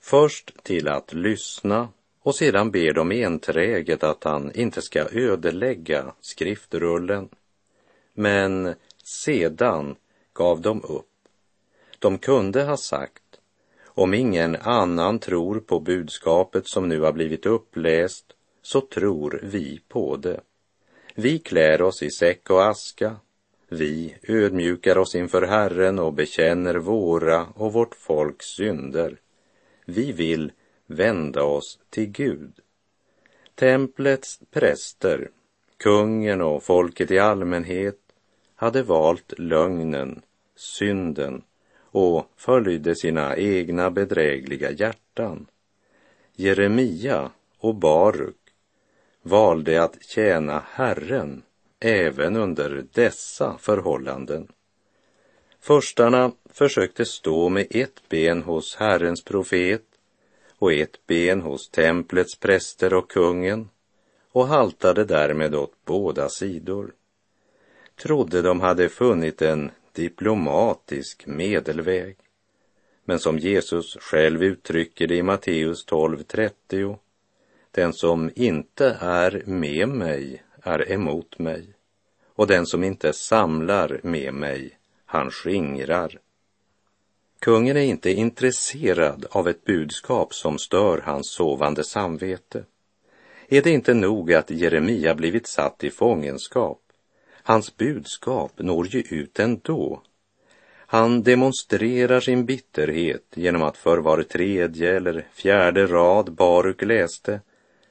Först 0.00 0.62
till 0.62 0.88
att 0.88 1.12
lyssna 1.12 1.88
och 2.22 2.34
sedan 2.34 2.70
ber 2.70 2.92
de 2.92 3.12
enträget 3.12 4.04
att 4.04 4.24
han 4.24 4.52
inte 4.54 4.82
ska 4.82 5.06
ödelägga 5.10 6.14
skriftrullen. 6.20 7.28
Men 8.14 8.74
sedan 9.04 9.96
gav 10.32 10.60
de 10.60 10.82
upp. 10.82 11.07
De 11.98 12.18
kunde 12.18 12.64
ha 12.64 12.76
sagt 12.76 13.22
om 13.98 14.14
ingen 14.14 14.56
annan 14.56 15.18
tror 15.18 15.60
på 15.60 15.80
budskapet 15.80 16.68
som 16.68 16.88
nu 16.88 17.00
har 17.00 17.12
blivit 17.12 17.46
uppläst, 17.46 18.24
så 18.62 18.80
tror 18.80 19.40
vi 19.42 19.80
på 19.88 20.16
det. 20.16 20.40
Vi 21.14 21.38
klär 21.38 21.82
oss 21.82 22.02
i 22.02 22.10
säck 22.10 22.50
och 22.50 22.66
aska. 22.66 23.16
Vi 23.68 24.16
ödmjukar 24.22 24.98
oss 24.98 25.14
inför 25.14 25.42
Herren 25.42 25.98
och 25.98 26.12
bekänner 26.12 26.74
våra 26.74 27.46
och 27.46 27.72
vårt 27.72 27.94
folks 27.94 28.46
synder. 28.46 29.16
Vi 29.84 30.12
vill 30.12 30.52
vända 30.86 31.42
oss 31.42 31.78
till 31.90 32.06
Gud. 32.06 32.52
Templets 33.54 34.40
präster, 34.50 35.30
kungen 35.76 36.40
och 36.40 36.62
folket 36.62 37.10
i 37.10 37.18
allmänhet 37.18 38.00
hade 38.54 38.82
valt 38.82 39.32
lögnen, 39.38 40.22
synden 40.56 41.42
och 41.98 42.30
följde 42.36 42.94
sina 42.94 43.36
egna 43.36 43.90
bedrägliga 43.90 44.70
hjärtan. 44.70 45.46
Jeremia 46.36 47.30
och 47.58 47.74
Baruk 47.74 48.36
valde 49.22 49.82
att 49.82 50.02
tjäna 50.02 50.62
Herren 50.70 51.42
även 51.80 52.36
under 52.36 52.84
dessa 52.92 53.58
förhållanden. 53.58 54.48
Förstarna 55.60 56.32
försökte 56.52 57.04
stå 57.04 57.48
med 57.48 57.66
ett 57.70 58.08
ben 58.08 58.42
hos 58.42 58.76
Herrens 58.76 59.24
profet 59.24 59.84
och 60.58 60.72
ett 60.72 61.06
ben 61.06 61.40
hos 61.40 61.68
templets 61.68 62.38
präster 62.38 62.94
och 62.94 63.10
kungen 63.10 63.68
och 64.32 64.46
haltade 64.46 65.04
därmed 65.04 65.54
åt 65.54 65.72
båda 65.84 66.28
sidor. 66.28 66.92
Trodde 68.02 68.42
de 68.42 68.60
hade 68.60 68.88
funnit 68.88 69.42
en 69.42 69.70
diplomatisk 69.98 71.26
medelväg. 71.26 72.16
Men 73.04 73.18
som 73.18 73.38
Jesus 73.38 73.96
själv 74.00 74.42
uttrycker 74.42 75.06
det 75.06 75.16
i 75.16 75.22
Matteus 75.22 75.86
12.30, 75.86 76.98
den 77.70 77.92
som 77.92 78.30
inte 78.34 78.96
är 79.00 79.42
med 79.46 79.88
mig 79.88 80.42
är 80.62 80.92
emot 80.92 81.38
mig 81.38 81.74
och 82.34 82.46
den 82.46 82.66
som 82.66 82.84
inte 82.84 83.12
samlar 83.12 84.00
med 84.02 84.34
mig, 84.34 84.78
han 85.06 85.30
skingrar. 85.30 86.18
Kungen 87.38 87.76
är 87.76 87.80
inte 87.80 88.10
intresserad 88.10 89.26
av 89.30 89.48
ett 89.48 89.64
budskap 89.64 90.34
som 90.34 90.58
stör 90.58 91.02
hans 91.04 91.30
sovande 91.30 91.84
samvete. 91.84 92.64
Är 93.48 93.62
det 93.62 93.70
inte 93.70 93.94
nog 93.94 94.32
att 94.32 94.50
Jeremia 94.50 95.14
blivit 95.14 95.46
satt 95.46 95.84
i 95.84 95.90
fångenskap? 95.90 96.87
Hans 97.48 97.76
budskap 97.76 98.52
når 98.56 98.86
ju 98.86 99.00
ut 99.00 99.38
ändå. 99.38 100.02
Han 100.86 101.22
demonstrerar 101.22 102.20
sin 102.20 102.46
bitterhet 102.46 103.24
genom 103.34 103.62
att 103.62 103.76
för 103.76 103.98
var 103.98 104.22
tredje 104.22 104.96
eller 104.96 105.26
fjärde 105.32 105.86
rad 105.86 106.32
Baruk 106.32 106.82
läste 106.82 107.40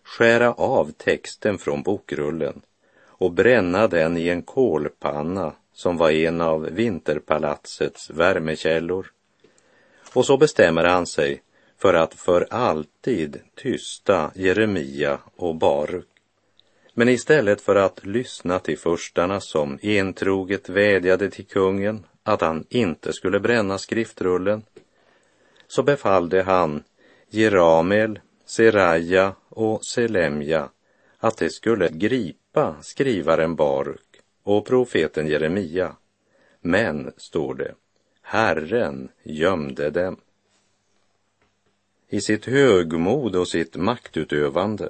skära 0.04 0.54
av 0.54 0.92
texten 0.92 1.58
från 1.58 1.84
bokrullen 1.84 2.62
och 3.06 3.32
bränna 3.32 3.88
den 3.88 4.18
i 4.18 4.30
en 4.30 4.42
kolpanna 4.42 5.54
som 5.74 5.98
var 5.98 6.12
en 6.12 6.42
av 6.42 6.62
vinterpalatsets 6.62 8.10
värmekällor. 8.10 9.12
Och 10.14 10.26
så 10.26 10.38
bestämmer 10.38 10.84
han 10.84 11.06
sig 11.06 11.42
för 11.78 11.94
att 11.94 12.14
för 12.14 12.48
alltid 12.50 13.40
tysta 13.56 14.32
Jeremia 14.36 15.20
och 15.36 15.56
Baruk. 15.56 16.17
Men 17.00 17.10
istället 17.10 17.62
för 17.62 17.76
att 17.76 18.06
lyssna 18.06 18.60
till 18.60 18.78
förstarna 18.78 19.40
som 19.40 19.80
entroget 19.82 20.70
vädjade 20.70 21.30
till 21.30 21.46
kungen 21.46 22.06
att 22.24 22.42
han 22.42 22.66
inte 22.70 23.14
skulle 23.14 23.40
bränna 23.40 23.78
skriftrullen, 23.78 24.64
så 25.68 25.84
befallde 25.84 26.44
han 26.44 26.84
Jeramel, 27.30 28.20
Seraja 28.46 29.36
och 29.50 29.86
Selemja 29.86 30.70
att 31.18 31.38
de 31.38 31.50
skulle 31.50 31.90
gripa 31.90 32.76
skrivaren 32.82 33.56
Baruk 33.56 34.22
och 34.44 34.66
profeten 34.66 35.28
Jeremia. 35.28 35.96
Men, 36.62 37.14
står 37.18 37.56
det, 37.56 37.74
Herren 38.22 39.10
gömde 39.24 39.90
dem. 39.90 40.18
I 42.10 42.22
sitt 42.22 42.46
högmod 42.46 43.36
och 43.36 43.48
sitt 43.48 43.76
maktutövande 43.76 44.90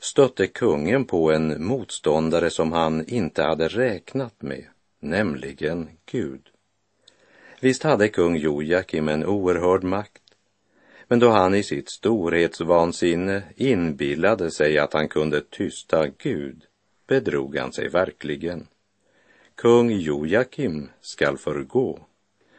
stötte 0.00 0.46
kungen 0.46 1.04
på 1.04 1.32
en 1.32 1.64
motståndare 1.64 2.50
som 2.50 2.72
han 2.72 3.04
inte 3.06 3.42
hade 3.42 3.68
räknat 3.68 4.42
med, 4.42 4.64
nämligen 5.00 5.88
Gud. 6.06 6.40
Visst 7.60 7.82
hade 7.82 8.08
kung 8.08 8.36
Jojakim 8.36 9.08
en 9.08 9.24
oerhörd 9.24 9.84
makt, 9.84 10.22
men 11.08 11.18
då 11.18 11.30
han 11.30 11.54
i 11.54 11.62
sitt 11.62 11.90
storhetsvansinne 11.90 13.42
inbillade 13.56 14.50
sig 14.50 14.78
att 14.78 14.92
han 14.92 15.08
kunde 15.08 15.40
tysta 15.40 16.06
Gud 16.06 16.62
bedrog 17.06 17.56
han 17.56 17.72
sig 17.72 17.88
verkligen. 17.88 18.66
Kung 19.54 19.90
Jojakim 19.90 20.88
skall 21.00 21.38
förgå, 21.38 21.98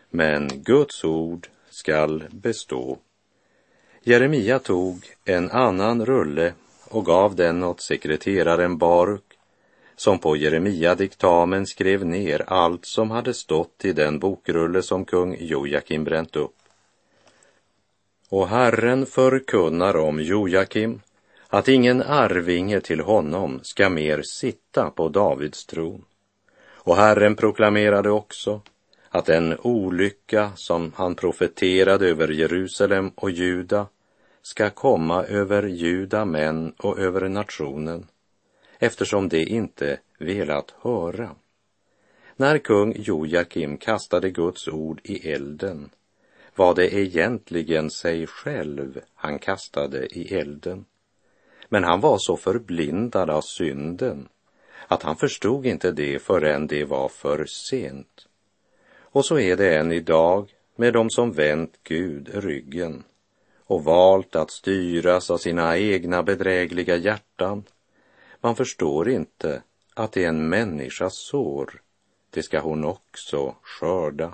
men 0.10 0.48
Guds 0.64 1.04
ord 1.04 1.48
skall 1.70 2.24
bestå. 2.32 2.98
Jeremia 4.04 4.60
tog 4.60 5.06
en 5.26 5.52
annan 5.52 6.06
rulle 6.06 6.54
och 6.92 7.06
gav 7.06 7.36
den 7.36 7.64
åt 7.64 7.82
sekreteraren 7.82 8.78
Baruk 8.78 9.24
som 9.96 10.20
på 10.20 10.36
Jeremia-diktamen 10.36 11.66
skrev 11.66 12.06
ner 12.06 12.44
allt 12.48 12.86
som 12.86 13.12
hade 13.12 13.34
stått 13.34 13.86
i 13.86 13.94
den 13.94 14.20
bokrulle 14.20 14.82
som 14.82 15.06
kung 15.06 15.38
Jojakim 15.40 16.04
bränt 16.04 16.36
upp. 16.36 16.56
Och 18.30 18.48
Herren 18.48 19.06
förkunnar 19.06 19.98
om 19.98 20.20
Jojakim 20.20 21.02
att 21.48 21.68
ingen 21.68 22.02
arvinge 22.02 22.82
till 22.82 23.00
honom 23.00 23.60
ska 23.64 23.90
mer 23.90 24.22
sitta 24.22 24.90
på 24.90 25.10
Davids 25.10 25.66
tron. 25.66 26.06
Och 26.74 26.96
Herren 26.96 27.36
proklamerade 27.36 28.10
också 28.10 28.62
att 29.10 29.26
den 29.26 29.58
olycka 29.60 30.52
som 30.56 30.92
han 30.96 31.16
profeterade 31.16 32.10
över 32.10 32.28
Jerusalem 32.28 33.12
och 33.16 33.32
Juda 33.32 33.88
ska 34.42 34.70
komma 34.70 35.24
över 35.24 35.64
juda 35.64 36.26
män 36.26 36.74
och 36.78 37.00
över 37.00 37.30
nationen 37.30 38.08
eftersom 38.80 39.30
de 39.30 39.46
inte 39.46 40.00
velat 40.20 40.74
höra. 40.82 41.36
När 42.36 42.58
kung 42.58 42.94
Jojakim 42.98 43.78
kastade 43.78 44.30
Guds 44.30 44.68
ord 44.68 45.02
i 45.04 45.32
elden 45.32 45.90
var 46.56 46.76
det 46.76 46.94
egentligen 46.94 47.90
sig 47.90 48.28
själv 48.28 49.02
han 49.16 49.40
kastade 49.40 50.06
i 50.06 50.36
elden. 50.36 50.86
Men 51.70 51.84
han 51.84 52.00
var 52.00 52.18
så 52.20 52.38
förblindad 52.38 53.30
av 53.30 53.42
synden 53.42 54.28
att 54.88 55.04
han 55.04 55.16
förstod 55.16 55.66
inte 55.66 55.92
det 55.92 56.20
förrän 56.20 56.68
det 56.68 56.86
var 56.86 57.10
för 57.10 57.46
sent. 57.46 58.28
Och 59.00 59.26
så 59.26 59.40
är 59.40 59.56
det 59.58 59.78
än 59.78 59.92
idag 59.92 60.50
med 60.76 60.94
dem 60.94 61.10
som 61.10 61.32
vänt 61.32 61.80
Gud 61.84 62.30
ryggen 62.34 63.04
och 63.72 63.84
valt 63.84 64.36
att 64.36 64.52
styras 64.52 65.32
av 65.32 65.38
sina 65.38 65.78
egna 65.78 66.24
bedrägliga 66.24 66.96
hjärtan. 66.96 67.64
Man 68.42 68.56
förstår 68.56 69.10
inte 69.10 69.64
att 69.94 70.12
det 70.12 70.24
är 70.24 70.30
en 70.30 70.50
människas 70.50 71.16
sår, 71.16 71.82
det 72.30 72.44
ska 72.44 72.60
hon 72.60 72.86
också 72.86 73.56
skörda. 73.62 74.34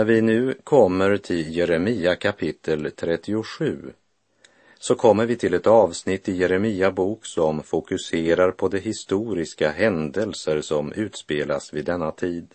När 0.00 0.04
vi 0.04 0.20
nu 0.22 0.54
kommer 0.64 1.16
till 1.16 1.56
Jeremia 1.56 2.16
kapitel 2.16 2.90
37 2.96 3.92
så 4.78 4.94
kommer 4.94 5.26
vi 5.26 5.36
till 5.36 5.54
ett 5.54 5.66
avsnitt 5.66 6.28
i 6.28 6.32
Jeremia 6.32 6.90
bok 6.90 7.26
som 7.26 7.62
fokuserar 7.62 8.50
på 8.50 8.68
de 8.68 8.78
historiska 8.78 9.70
händelser 9.70 10.60
som 10.60 10.92
utspelas 10.92 11.72
vid 11.72 11.84
denna 11.84 12.10
tid. 12.10 12.54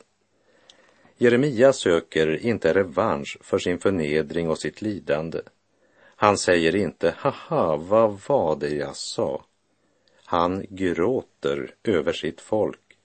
Jeremia 1.17 1.73
söker 1.73 2.45
inte 2.45 2.73
revansch 2.73 3.37
för 3.41 3.59
sin 3.59 3.79
förnedring 3.79 4.49
och 4.49 4.59
sitt 4.59 4.81
lidande. 4.81 5.41
Han 6.15 6.37
säger 6.37 6.75
inte 6.75 7.15
”haha, 7.17 7.77
vad 7.77 8.19
var 8.27 8.55
det 8.55 8.75
jag 8.75 8.95
sa?” 8.95 9.45
Han 10.25 10.65
gråter 10.69 11.75
över 11.83 12.13
sitt 12.13 12.41
folk, 12.41 12.97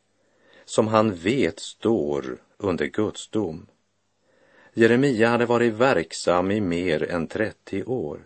som 0.65 0.89
han 0.89 1.15
vet 1.15 1.59
står 1.59 2.39
under 2.59 2.87
Guds 2.87 3.29
dom. 3.29 3.67
Jeremia 4.75 5.29
hade 5.29 5.47
varit 5.47 5.75
verksam 5.75 6.51
i 6.51 6.61
mer 6.61 7.11
än 7.11 7.27
30 7.27 7.85
år. 7.85 8.19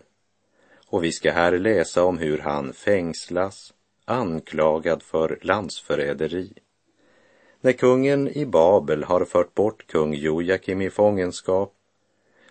Och 0.87 1.03
vi 1.03 1.11
ska 1.11 1.31
här 1.31 1.57
läsa 1.57 2.03
om 2.03 2.17
hur 2.17 2.37
han 2.37 2.73
fängslas, 2.73 3.73
anklagad 4.05 5.03
för 5.03 5.39
landsförräderi. 5.41 6.53
När 7.61 7.71
kungen 7.71 8.27
i 8.27 8.45
Babel 8.45 9.03
har 9.03 9.25
fört 9.25 9.53
bort 9.53 9.87
kung 9.87 10.13
Jojakim 10.13 10.81
i 10.81 10.89
fångenskap 10.89 11.73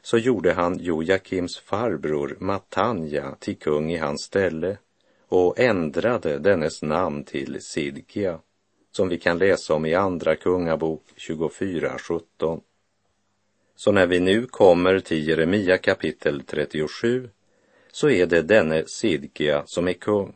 så 0.03 0.19
gjorde 0.19 0.53
han 0.53 0.79
Jojakims 0.79 1.59
farbror 1.59 2.37
Matanja 2.41 3.37
till 3.39 3.57
kung 3.57 3.93
i 3.93 3.97
hans 3.97 4.23
ställe 4.23 4.79
och 5.29 5.59
ändrade 5.59 6.39
dennes 6.39 6.83
namn 6.83 7.25
till 7.25 7.61
Sidkia, 7.61 8.39
som 8.93 9.09
vi 9.09 9.19
kan 9.19 9.39
läsa 9.39 9.75
om 9.75 9.87
i 9.87 9.95
Andra 9.95 10.37
Kungabok 10.37 11.03
24.17. 11.17 12.61
Så 13.77 13.93
när 13.93 14.07
vi 14.07 14.21
nu 14.21 14.47
kommer 14.47 15.01
till 15.01 15.29
Jeremia 15.29 15.79
kapitel 15.79 16.43
37 16.47 17.29
så 17.93 18.11
är 18.11 18.27
det 18.27 18.43
denne 18.43 18.85
Sidkia 18.87 19.63
som 19.67 19.89
är 19.89 19.93
kung. 19.93 20.35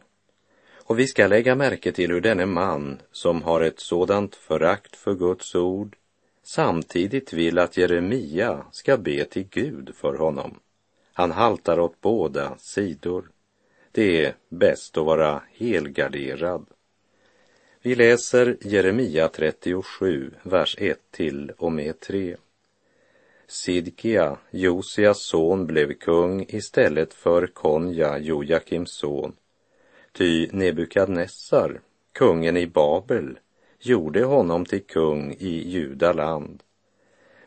Och 0.89 0.99
vi 0.99 1.07
ska 1.07 1.27
lägga 1.27 1.55
märke 1.55 1.93
till 1.93 2.11
hur 2.11 2.21
denne 2.21 2.47
man 2.47 2.99
som 3.13 3.43
har 3.43 3.61
ett 3.61 3.81
sådant 3.81 4.35
förakt 4.35 4.97
för 4.97 5.15
Guds 5.15 5.55
ord 5.55 5.97
samtidigt 6.43 7.33
vill 7.33 7.59
att 7.59 7.77
Jeremia 7.77 8.67
ska 8.73 8.97
be 8.97 9.25
till 9.25 9.47
Gud 9.51 9.95
för 9.95 10.15
honom. 10.15 10.61
Han 11.13 11.31
haltar 11.31 11.81
åt 11.81 12.01
båda 12.01 12.59
sidor. 12.59 13.31
Det 13.93 14.25
är 14.25 14.35
bäst 14.49 14.99
att 14.99 15.05
vara 15.05 15.43
helgarderad. 15.53 16.67
Vi 17.83 17.95
läser 17.95 18.57
Jeremia 18.61 19.29
37, 19.29 20.31
vers 20.43 20.77
1 20.79 20.99
till 21.11 21.53
och 21.59 21.73
med 21.73 22.01
3. 22.01 22.37
Sidkia, 23.51 24.37
Josias 24.51 25.23
son, 25.23 25.67
blev 25.67 25.93
kung 25.93 26.45
istället 26.49 27.15
för 27.15 27.47
Konja, 27.47 28.19
Jojakims 28.19 28.91
son. 28.93 29.37
Ty 30.13 30.49
Nebukadnessar, 30.53 31.81
kungen 32.13 32.57
i 32.57 32.67
Babel, 32.67 33.39
gjorde 33.81 34.25
honom 34.25 34.65
till 34.65 34.83
kung 34.83 35.33
i 35.33 35.69
Judaland. 35.69 36.63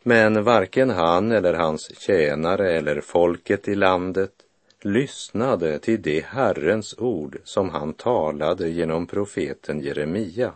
Men 0.03 0.43
varken 0.43 0.89
han 0.89 1.31
eller 1.31 1.53
hans 1.53 1.99
tjänare 1.99 2.71
eller 2.71 3.01
folket 3.01 3.67
i 3.67 3.75
landet 3.75 4.33
lyssnade 4.81 5.79
till 5.79 6.01
det 6.01 6.25
Herrens 6.25 6.95
ord 6.97 7.37
som 7.43 7.69
han 7.69 7.93
talade 7.93 8.69
genom 8.69 9.07
profeten 9.07 9.81
Jeremia. 9.81 10.53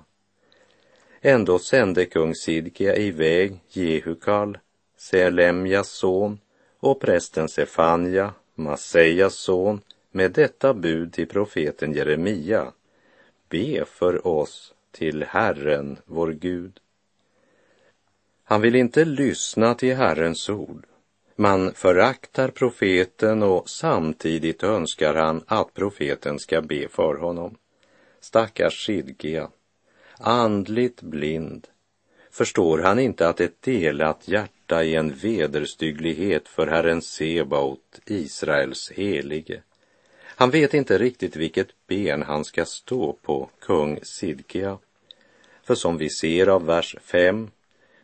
Ändå 1.22 1.60
sände 1.60 2.06
kung 2.06 2.36
Sidkia 2.36 2.96
iväg 2.96 3.60
Jehukal, 3.70 4.58
Selemjas 4.98 5.90
son 5.90 6.40
och 6.80 7.00
prästen 7.00 7.50
Sefanja, 7.50 8.34
Massejas 8.56 9.36
son, 9.36 9.82
med 10.12 10.32
detta 10.32 10.74
bud 10.74 11.14
till 11.14 11.28
profeten 11.28 11.94
Jeremia. 11.94 12.72
Be 13.50 13.86
för 13.86 14.28
oss 14.28 14.74
till 14.92 15.24
Herren, 15.24 15.98
vår 16.06 16.32
Gud. 16.32 16.80
Han 18.44 18.62
vill 18.62 18.76
inte 18.76 19.06
lyssna 19.06 19.76
till 19.76 19.96
Herrens 19.96 20.50
ord. 20.50 20.86
Man 21.36 21.74
föraktar 21.74 22.48
profeten 22.48 23.44
och 23.44 23.70
samtidigt 23.70 24.64
önskar 24.64 25.14
han 25.14 25.44
att 25.48 25.74
profeten 25.74 26.40
ska 26.40 26.62
be 26.62 26.88
för 26.88 27.16
honom. 27.16 27.58
Stackars 28.20 28.86
Sidgia, 28.86 29.50
andligt 30.20 31.02
blind, 31.02 31.68
förstår 32.32 32.80
han 32.80 33.00
inte 33.00 33.30
att 33.30 33.40
ett 33.40 33.62
delat 33.62 34.28
hjärta 34.28 34.55
i 34.72 34.96
en 34.96 35.14
vederstygglighet 35.14 36.48
för 36.48 36.68
Herren 36.68 37.02
Sebaot, 37.02 38.00
Israels 38.06 38.92
helige. 38.92 39.62
Han 40.24 40.50
vet 40.50 40.74
inte 40.74 40.98
riktigt 40.98 41.36
vilket 41.36 41.68
ben 41.88 42.24
han 42.24 42.46
ska 42.46 42.66
stå 42.66 43.14
på, 43.14 43.50
kung 43.60 44.00
Sidkia. 44.04 44.78
För 45.64 45.76
som 45.76 45.98
vi 45.98 46.10
ser 46.10 46.48
av 46.48 46.66
vers 46.66 46.96
5 47.02 47.50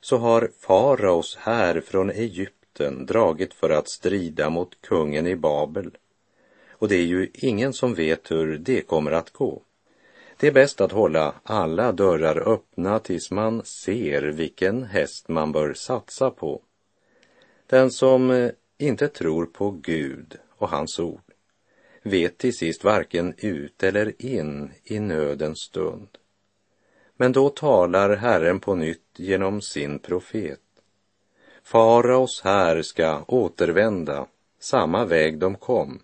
så 0.02 0.18
har 0.18 0.52
faraos 0.60 1.36
här 1.36 1.82
från 1.82 2.10
Egypten 2.10 3.06
dragit 3.06 3.54
för 3.54 3.70
att 3.70 3.90
strida 3.90 4.50
mot 4.50 4.82
kungen 4.82 5.28
i 5.28 5.36
Babel. 5.36 5.98
Och 6.70 6.88
det 6.88 6.96
är 6.96 7.06
ju 7.06 7.30
ingen 7.34 7.74
som 7.74 7.94
vet 7.94 8.32
hur 8.32 8.58
det 8.58 8.82
kommer 8.82 9.12
att 9.12 9.30
gå. 9.30 9.62
Det 10.42 10.48
är 10.48 10.52
bäst 10.52 10.82
att 10.82 10.92
hålla 10.92 11.34
alla 11.44 11.92
dörrar 11.92 12.54
öppna 12.54 13.00
tills 13.00 13.32
man 13.32 13.66
ser 13.66 14.22
vilken 14.22 14.84
häst 14.84 15.28
man 15.28 15.52
bör 15.52 15.74
satsa 15.74 16.32
på. 16.32 16.62
Den 17.68 17.92
som 17.92 18.32
eh, 18.32 18.52
inte 18.78 19.08
tror 19.08 19.46
på 19.46 19.72
Gud 19.72 20.38
och 20.58 20.70
hans 20.70 21.00
ord 21.00 21.22
vet 22.04 22.38
till 22.38 22.58
sist 22.58 22.84
varken 22.84 23.34
ut 23.38 23.84
eller 23.84 24.26
in 24.26 24.72
i 24.84 25.00
nödens 25.00 25.60
stund. 25.60 26.08
Men 27.18 27.32
då 27.32 27.50
talar 27.50 28.16
Herren 28.16 28.60
på 28.60 28.76
nytt 28.76 29.10
genom 29.16 29.62
sin 29.62 30.00
profet. 30.00 30.60
Faraos 31.64 32.42
här 32.44 32.82
ska 32.82 33.24
återvända 33.28 34.26
samma 34.60 35.06
väg 35.06 35.38
de 35.38 35.56
kom. 35.56 36.00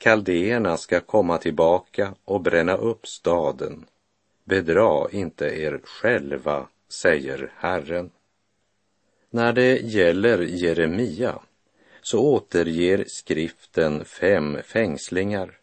Kaldéerna 0.00 0.76
ska 0.76 1.00
komma 1.00 1.38
tillbaka 1.38 2.14
och 2.24 2.40
bränna 2.40 2.76
upp 2.76 3.06
staden. 3.06 3.84
Bedra 4.44 5.10
inte 5.10 5.44
er 5.44 5.80
själva, 5.84 6.66
säger 6.88 7.52
Herren. 7.56 8.10
När 9.30 9.52
det 9.52 9.76
gäller 9.76 10.38
Jeremia 10.38 11.38
så 12.02 12.20
återger 12.20 13.04
skriften 13.08 14.04
fem 14.04 14.58
fängslingar 14.64 15.60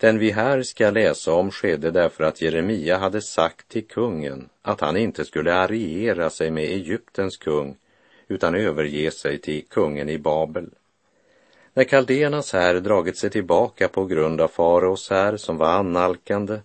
den 0.00 0.18
vi 0.18 0.30
här 0.30 0.62
ska 0.62 0.90
läsa 0.90 1.32
om 1.32 1.50
skedde 1.50 1.90
därför 1.90 2.24
att 2.24 2.42
Jeremia 2.42 2.98
hade 2.98 3.22
sagt 3.22 3.68
till 3.68 3.86
kungen 3.86 4.48
att 4.62 4.80
han 4.80 4.96
inte 4.96 5.24
skulle 5.24 5.54
alliera 5.54 6.30
sig 6.30 6.50
med 6.50 6.64
Egyptens 6.64 7.36
kung 7.36 7.76
utan 8.28 8.54
överge 8.54 9.10
sig 9.10 9.38
till 9.38 9.64
kungen 9.68 10.08
i 10.08 10.18
Babel. 10.18 10.70
När 11.74 11.84
kaldéernas 11.84 12.52
här 12.52 12.74
dragit 12.74 13.16
sig 13.16 13.30
tillbaka 13.30 13.88
på 13.88 14.04
grund 14.04 14.40
av 14.40 14.48
faraos 14.48 15.10
här 15.10 15.36
som 15.36 15.56
var 15.56 15.72
annalkande 15.72 16.60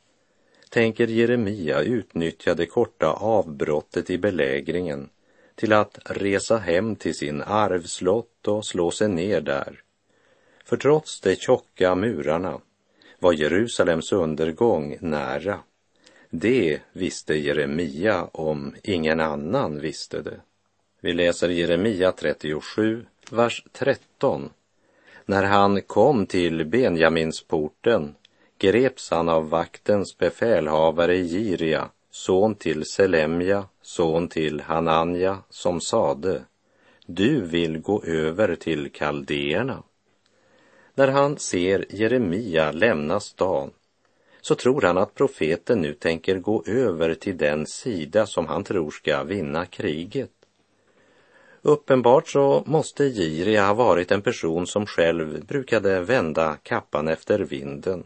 tänker 0.70 1.08
Jeremia 1.08 1.82
utnyttja 1.82 2.54
det 2.54 2.66
korta 2.66 3.08
avbrottet 3.08 4.10
i 4.10 4.18
belägringen 4.18 5.10
till 5.56 5.74
att 5.74 6.00
resa 6.06 6.58
hem 6.58 6.96
till 6.96 7.16
sin 7.16 7.42
arvslott 7.42 8.48
och 8.48 8.66
slå 8.66 8.92
sig 8.92 9.10
ner 9.10 9.42
där. 9.42 9.82
För 10.66 10.78
trots 10.78 11.22
de 11.22 11.36
tjocka 11.36 11.96
murarna 11.96 12.60
var 13.20 13.34
Jerusalems 13.34 14.12
undergång 14.12 14.98
nära. 15.02 15.60
Det 16.30 16.80
visste 16.92 17.34
Jeremia 17.34 18.26
om 18.26 18.76
ingen 18.84 19.20
annan 19.20 19.80
visste 19.80 20.22
det. 20.22 20.40
Vi 21.02 21.14
läser 21.14 21.50
Jeremia 21.50 22.12
37, 22.12 23.06
vers 23.32 23.64
13. 23.72 24.50
När 25.28 25.44
han 25.44 25.82
kom 25.82 26.26
till 26.26 26.66
Benjaminsporten 26.66 28.16
greps 28.60 29.12
han 29.12 29.30
av 29.30 29.50
vaktens 29.50 30.18
befälhavare 30.18 31.18
Giria, 31.18 31.90
son 32.12 32.56
till 32.56 32.86
Selemja, 32.86 33.68
son 33.82 34.28
till 34.28 34.62
Hananja, 34.62 35.38
som 35.50 35.82
sade, 35.82 36.42
du 37.06 37.42
vill 37.42 37.78
gå 37.78 38.04
över 38.04 38.56
till 38.56 38.92
kaldéerna. 38.92 39.84
När 40.94 41.08
han 41.08 41.38
ser 41.38 41.86
Jeremia 41.90 42.72
lämna 42.72 43.20
stan 43.20 43.72
så 44.42 44.56
tror 44.56 44.82
han 44.82 44.98
att 44.98 45.16
profeten 45.16 45.82
nu 45.82 45.94
tänker 45.94 46.40
gå 46.40 46.64
över 46.66 47.16
till 47.16 47.38
den 47.38 47.66
sida 47.66 48.26
som 48.26 48.48
han 48.48 48.64
tror 48.64 48.92
ska 48.92 49.24
vinna 49.24 49.66
kriget. 49.66 50.32
Uppenbart 51.68 52.28
så 52.28 52.64
måste 52.66 53.06
Giri 53.06 53.56
ha 53.56 53.74
varit 53.74 54.12
en 54.12 54.22
person 54.22 54.68
som 54.68 54.86
själv 54.86 55.46
brukade 55.46 56.02
vända 56.02 56.58
kappan 56.64 57.08
efter 57.08 57.40
vinden. 57.40 58.04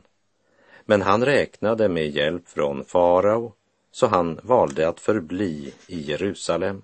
Men 0.86 1.02
han 1.02 1.26
räknade 1.26 1.90
med 1.90 2.10
hjälp 2.10 2.48
från 2.48 2.86
farao, 2.86 3.54
så 3.92 4.08
han 4.08 4.40
valde 4.44 4.88
att 4.88 5.00
förbli 5.00 5.74
i 5.88 6.02
Jerusalem. 6.02 6.82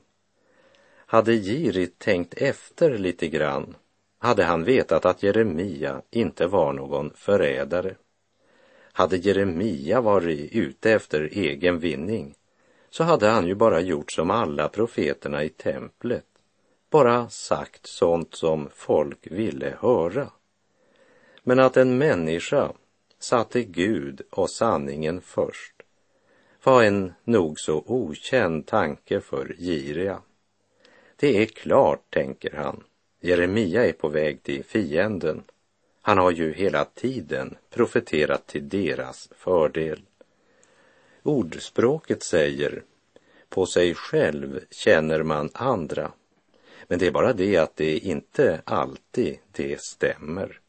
Hade 1.05 1.33
Jiri 1.33 1.87
tänkt 1.87 2.33
efter 2.33 2.97
lite 2.97 3.27
grann 3.27 3.75
hade 4.19 4.43
han 4.43 4.63
vetat 4.63 5.05
att 5.05 5.23
Jeremia 5.23 6.01
inte 6.11 6.47
var 6.47 6.73
någon 6.73 7.11
förrädare. 7.15 7.95
Hade 8.93 9.17
Jeremia 9.17 10.01
varit 10.01 10.51
ute 10.51 10.91
efter 10.91 11.29
egen 11.31 11.79
vinning 11.79 12.35
så 12.89 13.03
hade 13.03 13.27
han 13.27 13.47
ju 13.47 13.55
bara 13.55 13.79
gjort 13.79 14.11
som 14.11 14.31
alla 14.31 14.69
profeterna 14.69 15.43
i 15.43 15.49
templet, 15.49 16.25
bara 16.95 17.29
sagt 17.29 17.87
sånt 17.87 18.35
som 18.35 18.69
folk 18.75 19.27
ville 19.31 19.77
höra. 19.79 20.29
Men 21.43 21.59
att 21.59 21.77
en 21.77 21.97
människa 21.97 22.71
satte 23.19 23.63
Gud 23.63 24.21
och 24.29 24.49
sanningen 24.49 25.21
först 25.21 25.73
var 26.63 26.83
en 26.83 27.13
nog 27.23 27.59
så 27.59 27.83
okänd 27.85 28.65
tanke 28.65 29.21
för 29.21 29.55
Giria. 29.57 30.21
Det 31.15 31.41
är 31.41 31.45
klart, 31.45 32.13
tänker 32.13 32.55
han, 32.55 32.83
Jeremia 33.19 33.85
är 33.85 33.93
på 33.93 34.07
väg 34.07 34.43
till 34.43 34.63
fienden. 34.63 35.43
Han 36.01 36.17
har 36.17 36.31
ju 36.31 36.53
hela 36.53 36.85
tiden 36.85 37.57
profeterat 37.69 38.47
till 38.47 38.69
deras 38.69 39.29
fördel. 39.37 40.01
Ordspråket 41.23 42.23
säger, 42.23 42.83
på 43.49 43.65
sig 43.65 43.95
själv 43.95 44.59
känner 44.71 45.23
man 45.23 45.49
andra. 45.53 46.11
Men 46.87 46.99
det 46.99 47.07
är 47.07 47.11
bara 47.11 47.33
det 47.33 47.57
att 47.57 47.75
det 47.75 47.97
inte 47.97 48.61
alltid 48.65 49.37
det 49.51 49.81
stämmer. 49.81 50.59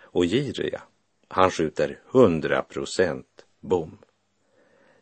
Och 0.00 0.24
Giria, 0.24 0.82
han 1.28 1.50
skjuter 1.50 2.00
hundra 2.06 2.62
procent 2.62 3.26
bom. 3.60 3.98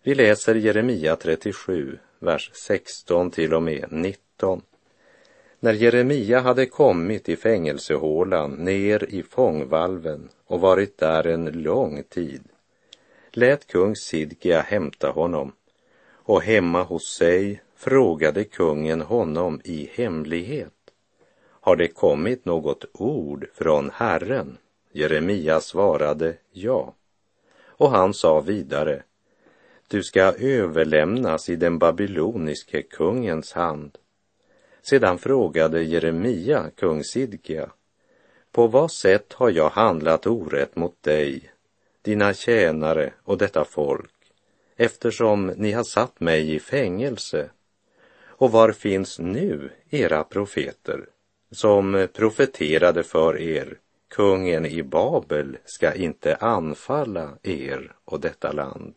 Vi 0.02 0.14
läser 0.14 0.54
Jeremia 0.54 1.16
37, 1.16 1.98
vers 2.18 2.50
16 2.54 3.30
till 3.30 3.54
och 3.54 3.62
med 3.62 3.86
19. 3.90 4.62
När 5.60 5.72
Jeremia 5.72 6.40
hade 6.40 6.66
kommit 6.66 7.28
i 7.28 7.36
fängelsehålan 7.36 8.50
ner 8.50 9.04
i 9.08 9.22
fångvalven 9.22 10.28
och 10.46 10.60
varit 10.60 10.98
där 10.98 11.26
en 11.26 11.44
lång 11.44 12.02
tid 12.02 12.42
lät 13.32 13.66
kung 13.66 13.96
Sidkia 13.96 14.60
hämta 14.60 15.10
honom 15.10 15.52
och 16.10 16.42
hemma 16.42 16.82
hos 16.82 17.16
sig 17.16 17.62
frågade 17.80 18.44
kungen 18.44 19.00
honom 19.00 19.60
i 19.64 19.90
hemlighet. 19.94 20.72
Har 21.42 21.76
det 21.76 21.88
kommit 21.88 22.44
något 22.44 22.84
ord 22.92 23.46
från 23.54 23.90
Herren? 23.94 24.58
Jeremia 24.92 25.60
svarade 25.60 26.34
ja. 26.52 26.94
Och 27.64 27.90
han 27.90 28.14
sa 28.14 28.40
vidare, 28.40 29.02
du 29.88 30.02
ska 30.02 30.20
överlämnas 30.32 31.48
i 31.48 31.56
den 31.56 31.78
babyloniske 31.78 32.82
kungens 32.82 33.52
hand 33.52 33.98
Sedan 34.82 35.18
frågade 35.18 35.82
Jeremia 35.82 36.70
kung 36.76 37.04
Sidkia, 37.04 37.70
på 38.52 38.66
vad 38.66 38.92
sätt 38.92 39.32
har 39.32 39.50
jag 39.50 39.70
handlat 39.70 40.26
orätt 40.26 40.76
mot 40.76 41.02
dig, 41.02 41.50
dina 42.02 42.34
tjänare 42.34 43.12
och 43.24 43.38
detta 43.38 43.64
folk, 43.64 44.14
eftersom 44.76 45.46
ni 45.46 45.72
har 45.72 45.84
satt 45.84 46.20
mig 46.20 46.54
i 46.54 46.60
fängelse? 46.60 47.50
Och 48.40 48.52
var 48.52 48.72
finns 48.72 49.18
nu 49.18 49.70
era 49.90 50.24
profeter, 50.24 51.06
som 51.50 52.08
profeterade 52.12 53.02
för 53.02 53.38
er, 53.38 53.78
kungen 54.08 54.66
i 54.66 54.82
Babel 54.82 55.56
ska 55.64 55.94
inte 55.94 56.34
anfalla 56.34 57.38
er 57.42 57.92
och 58.04 58.20
detta 58.20 58.52
land? 58.52 58.94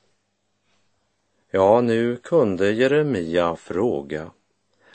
Ja, 1.51 1.82
nu 1.82 2.15
kunde 2.15 2.71
Jeremia 2.71 3.56
fråga 3.56 4.32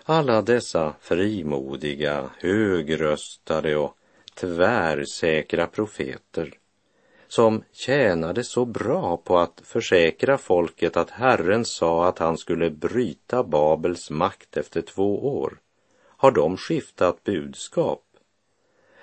alla 0.04 0.42
dessa 0.42 0.94
frimodiga, 1.00 2.30
högröstade 2.38 3.76
och 3.76 3.96
tvärsäkra 4.34 5.66
profeter 5.66 6.54
som 7.28 7.64
tjänade 7.72 8.44
så 8.44 8.64
bra 8.64 9.16
på 9.16 9.38
att 9.38 9.62
försäkra 9.64 10.38
folket 10.38 10.96
att 10.96 11.10
Herren 11.10 11.64
sa 11.64 12.08
att 12.08 12.18
han 12.18 12.38
skulle 12.38 12.70
bryta 12.70 13.44
Babels 13.44 14.10
makt 14.10 14.56
efter 14.56 14.82
två 14.82 15.38
år. 15.40 15.58
Har 16.06 16.30
de 16.30 16.56
skiftat 16.56 17.24
budskap? 17.24 18.02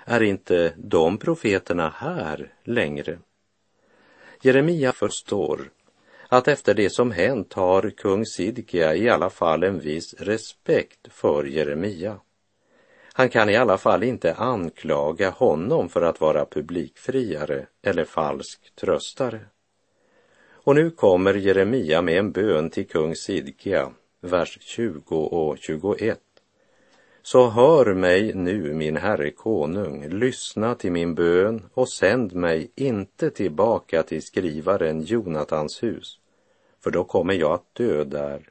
Är 0.04 0.22
inte 0.22 0.72
de 0.76 1.18
profeterna 1.18 1.94
här 1.96 2.54
längre? 2.64 3.18
Jeremia 4.42 4.92
förstår 4.92 5.70
att 6.28 6.48
efter 6.48 6.74
det 6.74 6.90
som 6.90 7.10
hänt 7.10 7.52
har 7.52 7.90
kung 7.90 8.26
Sidkia 8.26 8.94
i 8.94 9.08
alla 9.08 9.30
fall 9.30 9.62
en 9.62 9.78
viss 9.78 10.14
respekt 10.14 11.12
för 11.12 11.44
Jeremia. 11.44 12.20
Han 13.18 13.28
kan 13.28 13.50
i 13.50 13.56
alla 13.56 13.78
fall 13.78 14.02
inte 14.02 14.34
anklaga 14.34 15.30
honom 15.30 15.88
för 15.88 16.02
att 16.02 16.20
vara 16.20 16.46
publikfriare 16.46 17.66
eller 17.82 18.04
falsk 18.04 18.74
tröstare. 18.74 19.40
Och 20.50 20.74
nu 20.74 20.90
kommer 20.90 21.34
Jeremia 21.34 22.02
med 22.02 22.18
en 22.18 22.32
bön 22.32 22.70
till 22.70 22.88
kung 22.88 23.14
Sidkia, 23.14 23.92
vers 24.20 24.58
20 24.60 25.16
och 25.16 25.58
21. 25.58 26.20
Så 27.22 27.48
hör 27.48 27.94
mig 27.94 28.34
nu, 28.34 28.74
min 28.74 28.96
herre 28.96 29.30
konung, 29.30 30.08
lyssna 30.08 30.74
till 30.74 30.92
min 30.92 31.14
bön 31.14 31.62
och 31.74 31.88
sänd 31.88 32.34
mig 32.34 32.70
inte 32.74 33.30
tillbaka 33.30 34.02
till 34.02 34.22
skrivaren 34.22 35.02
Jonatans 35.02 35.82
hus, 35.82 36.18
för 36.84 36.90
då 36.90 37.04
kommer 37.04 37.34
jag 37.34 37.52
att 37.52 37.74
dö 37.74 38.04
där. 38.04 38.50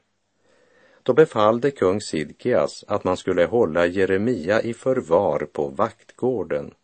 Då 1.06 1.12
befallde 1.12 1.70
kung 1.70 2.00
Sidkias 2.00 2.84
att 2.88 3.04
man 3.04 3.16
skulle 3.16 3.44
hålla 3.44 3.86
Jeremia 3.86 4.62
i 4.62 4.74
förvar 4.74 5.48
på 5.52 5.68
vaktgården 5.68 6.74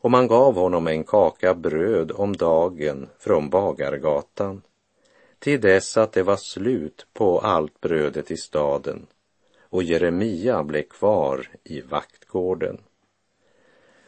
och 0.00 0.10
man 0.10 0.28
gav 0.28 0.54
honom 0.54 0.86
en 0.86 1.04
kaka 1.04 1.54
bröd 1.54 2.12
om 2.12 2.36
dagen 2.36 3.08
från 3.18 3.50
bagargatan 3.50 4.62
till 5.38 5.60
dess 5.60 5.96
att 5.96 6.12
det 6.12 6.22
var 6.22 6.36
slut 6.36 7.06
på 7.12 7.38
allt 7.38 7.80
brödet 7.80 8.30
i 8.30 8.36
staden 8.36 9.06
och 9.60 9.82
Jeremia 9.82 10.64
blev 10.64 10.82
kvar 10.82 11.48
i 11.64 11.80
vaktgården. 11.80 12.80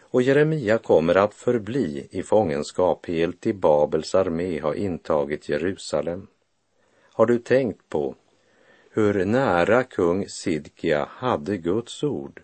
Och 0.01 0.23
Jeremia 0.23 0.79
kommer 0.79 1.15
att 1.15 1.35
förbli 1.35 2.09
i 2.11 2.23
fångenskap 2.23 3.07
helt 3.07 3.41
till 3.41 3.55
Babels 3.55 4.15
armé 4.15 4.59
har 4.59 4.75
intagit 4.75 5.49
Jerusalem. 5.49 6.27
Har 7.13 7.27
du 7.27 7.39
tänkt 7.39 7.89
på 7.89 8.15
hur 8.97 9.25
nära 9.25 9.85
kung 9.85 10.29
Sidkia 10.29 11.09
hade 11.11 11.57
Guds 11.57 12.05
ord, 12.05 12.43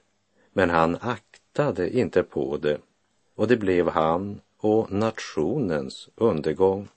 men 0.53 0.71
han 0.71 0.97
aktade 1.01 1.99
inte 1.99 2.23
på 2.23 2.57
det 2.57 2.79
och 3.35 3.49
det 3.49 3.57
blev 3.57 3.89
han 3.89 4.41
och 4.59 4.93
nationens 4.93 6.09
undergång. 6.15 6.89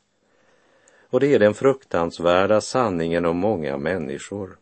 Och 1.09 1.19
det 1.19 1.33
är 1.33 1.39
den 1.39 1.53
fruktansvärda 1.53 2.61
sanningen 2.61 3.25
om 3.25 3.37
många 3.37 3.77
människor. 3.77 4.57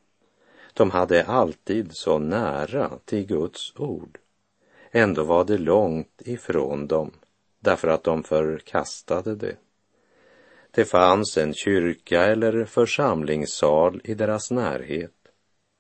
De 0.74 0.92
hade 0.92 1.26
alltid 1.26 1.96
så 1.96 2.20
nära 2.20 2.92
till 3.06 3.26
Guds 3.26 3.74
ord. 3.76 4.18
Ändå 4.92 5.24
var 5.24 5.44
det 5.44 5.58
långt 5.58 6.22
ifrån 6.26 6.88
dem 6.88 7.12
därför 7.60 7.88
att 7.88 8.04
de 8.04 8.24
förkastade 8.24 9.36
det. 9.36 9.56
Det 10.76 10.86
fanns 10.86 11.38
en 11.38 11.54
kyrka 11.54 12.22
eller 12.22 12.66
församlingssal 12.66 14.02
i 14.04 14.14
deras 14.14 14.52
närhet. 14.52 15.12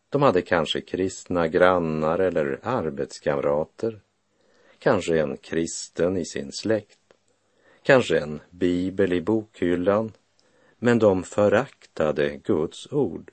De 0.09 0.21
hade 0.21 0.41
kanske 0.41 0.81
kristna 0.81 1.47
grannar 1.47 2.19
eller 2.19 2.59
arbetskamrater. 2.63 3.99
Kanske 4.79 5.19
en 5.19 5.37
kristen 5.37 6.17
i 6.17 6.25
sin 6.25 6.51
släkt. 6.51 6.99
Kanske 7.83 8.19
en 8.19 8.39
bibel 8.49 9.13
i 9.13 9.21
bokhyllan. 9.21 10.11
Men 10.79 10.99
de 10.99 11.23
föraktade 11.23 12.37
Guds 12.43 12.91
ord. 12.91 13.31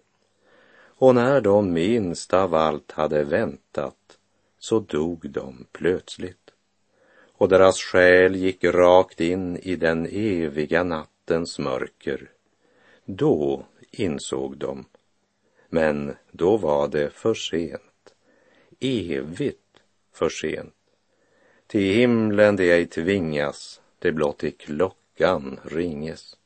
Och 0.82 1.14
när 1.14 1.40
de 1.40 1.72
minst 1.72 2.34
av 2.34 2.54
allt 2.54 2.92
hade 2.92 3.24
väntat 3.24 4.18
så 4.58 4.80
dog 4.80 5.30
de 5.30 5.66
plötsligt. 5.72 6.50
Och 7.32 7.48
deras 7.48 7.80
själ 7.80 8.36
gick 8.36 8.64
rakt 8.64 9.20
in 9.20 9.56
i 9.56 9.76
den 9.76 10.06
eviga 10.06 10.84
natten 10.84 11.09
nattens 11.30 11.58
mörker. 11.58 12.30
Då 13.04 13.66
insåg 13.90 14.56
de, 14.58 14.84
men 15.68 16.16
då 16.30 16.56
var 16.56 16.88
det 16.88 17.10
för 17.10 17.34
sent, 17.34 18.14
evigt 18.80 19.82
för 20.12 20.28
sent. 20.28 20.74
Till 21.66 21.94
himlen 21.94 22.56
det 22.56 22.72
ej 22.72 22.86
tvingas, 22.86 23.80
det 23.98 24.12
blott 24.12 24.44
i 24.44 24.50
klockan 24.50 25.60
ringes. 25.64 26.36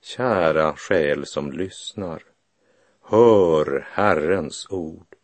Kära 0.00 0.76
själ 0.76 1.26
som 1.26 1.52
lyssnar, 1.52 2.22
hör 3.02 3.86
Herrens 3.90 4.66
ord. 4.70 5.14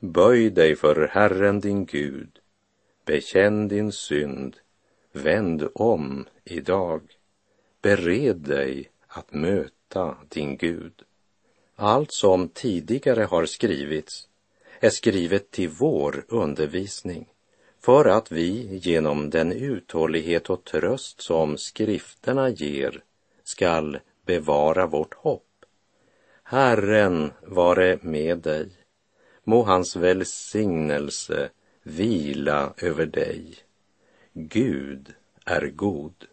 Böj 0.00 0.50
dig 0.50 0.76
för 0.76 1.08
Herren 1.08 1.60
din 1.60 1.84
Gud, 1.86 2.38
bekänn 3.04 3.68
din 3.68 3.92
synd, 3.92 4.56
vänd 5.12 5.68
om 5.74 6.26
idag. 6.44 7.19
Bered 7.82 8.36
dig 8.36 8.90
att 9.06 9.32
möta 9.32 10.16
din 10.28 10.56
Gud. 10.56 11.02
Allt 11.76 12.12
som 12.12 12.48
tidigare 12.48 13.22
har 13.22 13.46
skrivits 13.46 14.28
är 14.80 14.90
skrivet 14.90 15.50
till 15.50 15.68
vår 15.68 16.24
undervisning 16.28 17.26
för 17.80 18.04
att 18.04 18.32
vi 18.32 18.78
genom 18.82 19.30
den 19.30 19.52
uthållighet 19.52 20.50
och 20.50 20.64
tröst 20.64 21.20
som 21.20 21.58
skrifterna 21.58 22.48
ger 22.48 23.02
skall 23.44 23.98
bevara 24.26 24.86
vårt 24.86 25.14
hopp. 25.14 25.64
Herren 26.42 27.32
vare 27.42 27.98
med 28.02 28.38
dig. 28.38 28.70
Må 29.44 29.62
hans 29.62 29.96
välsignelse 29.96 31.50
vila 31.82 32.74
över 32.76 33.06
dig. 33.06 33.54
Gud 34.32 35.14
är 35.44 35.66
god. 35.66 36.26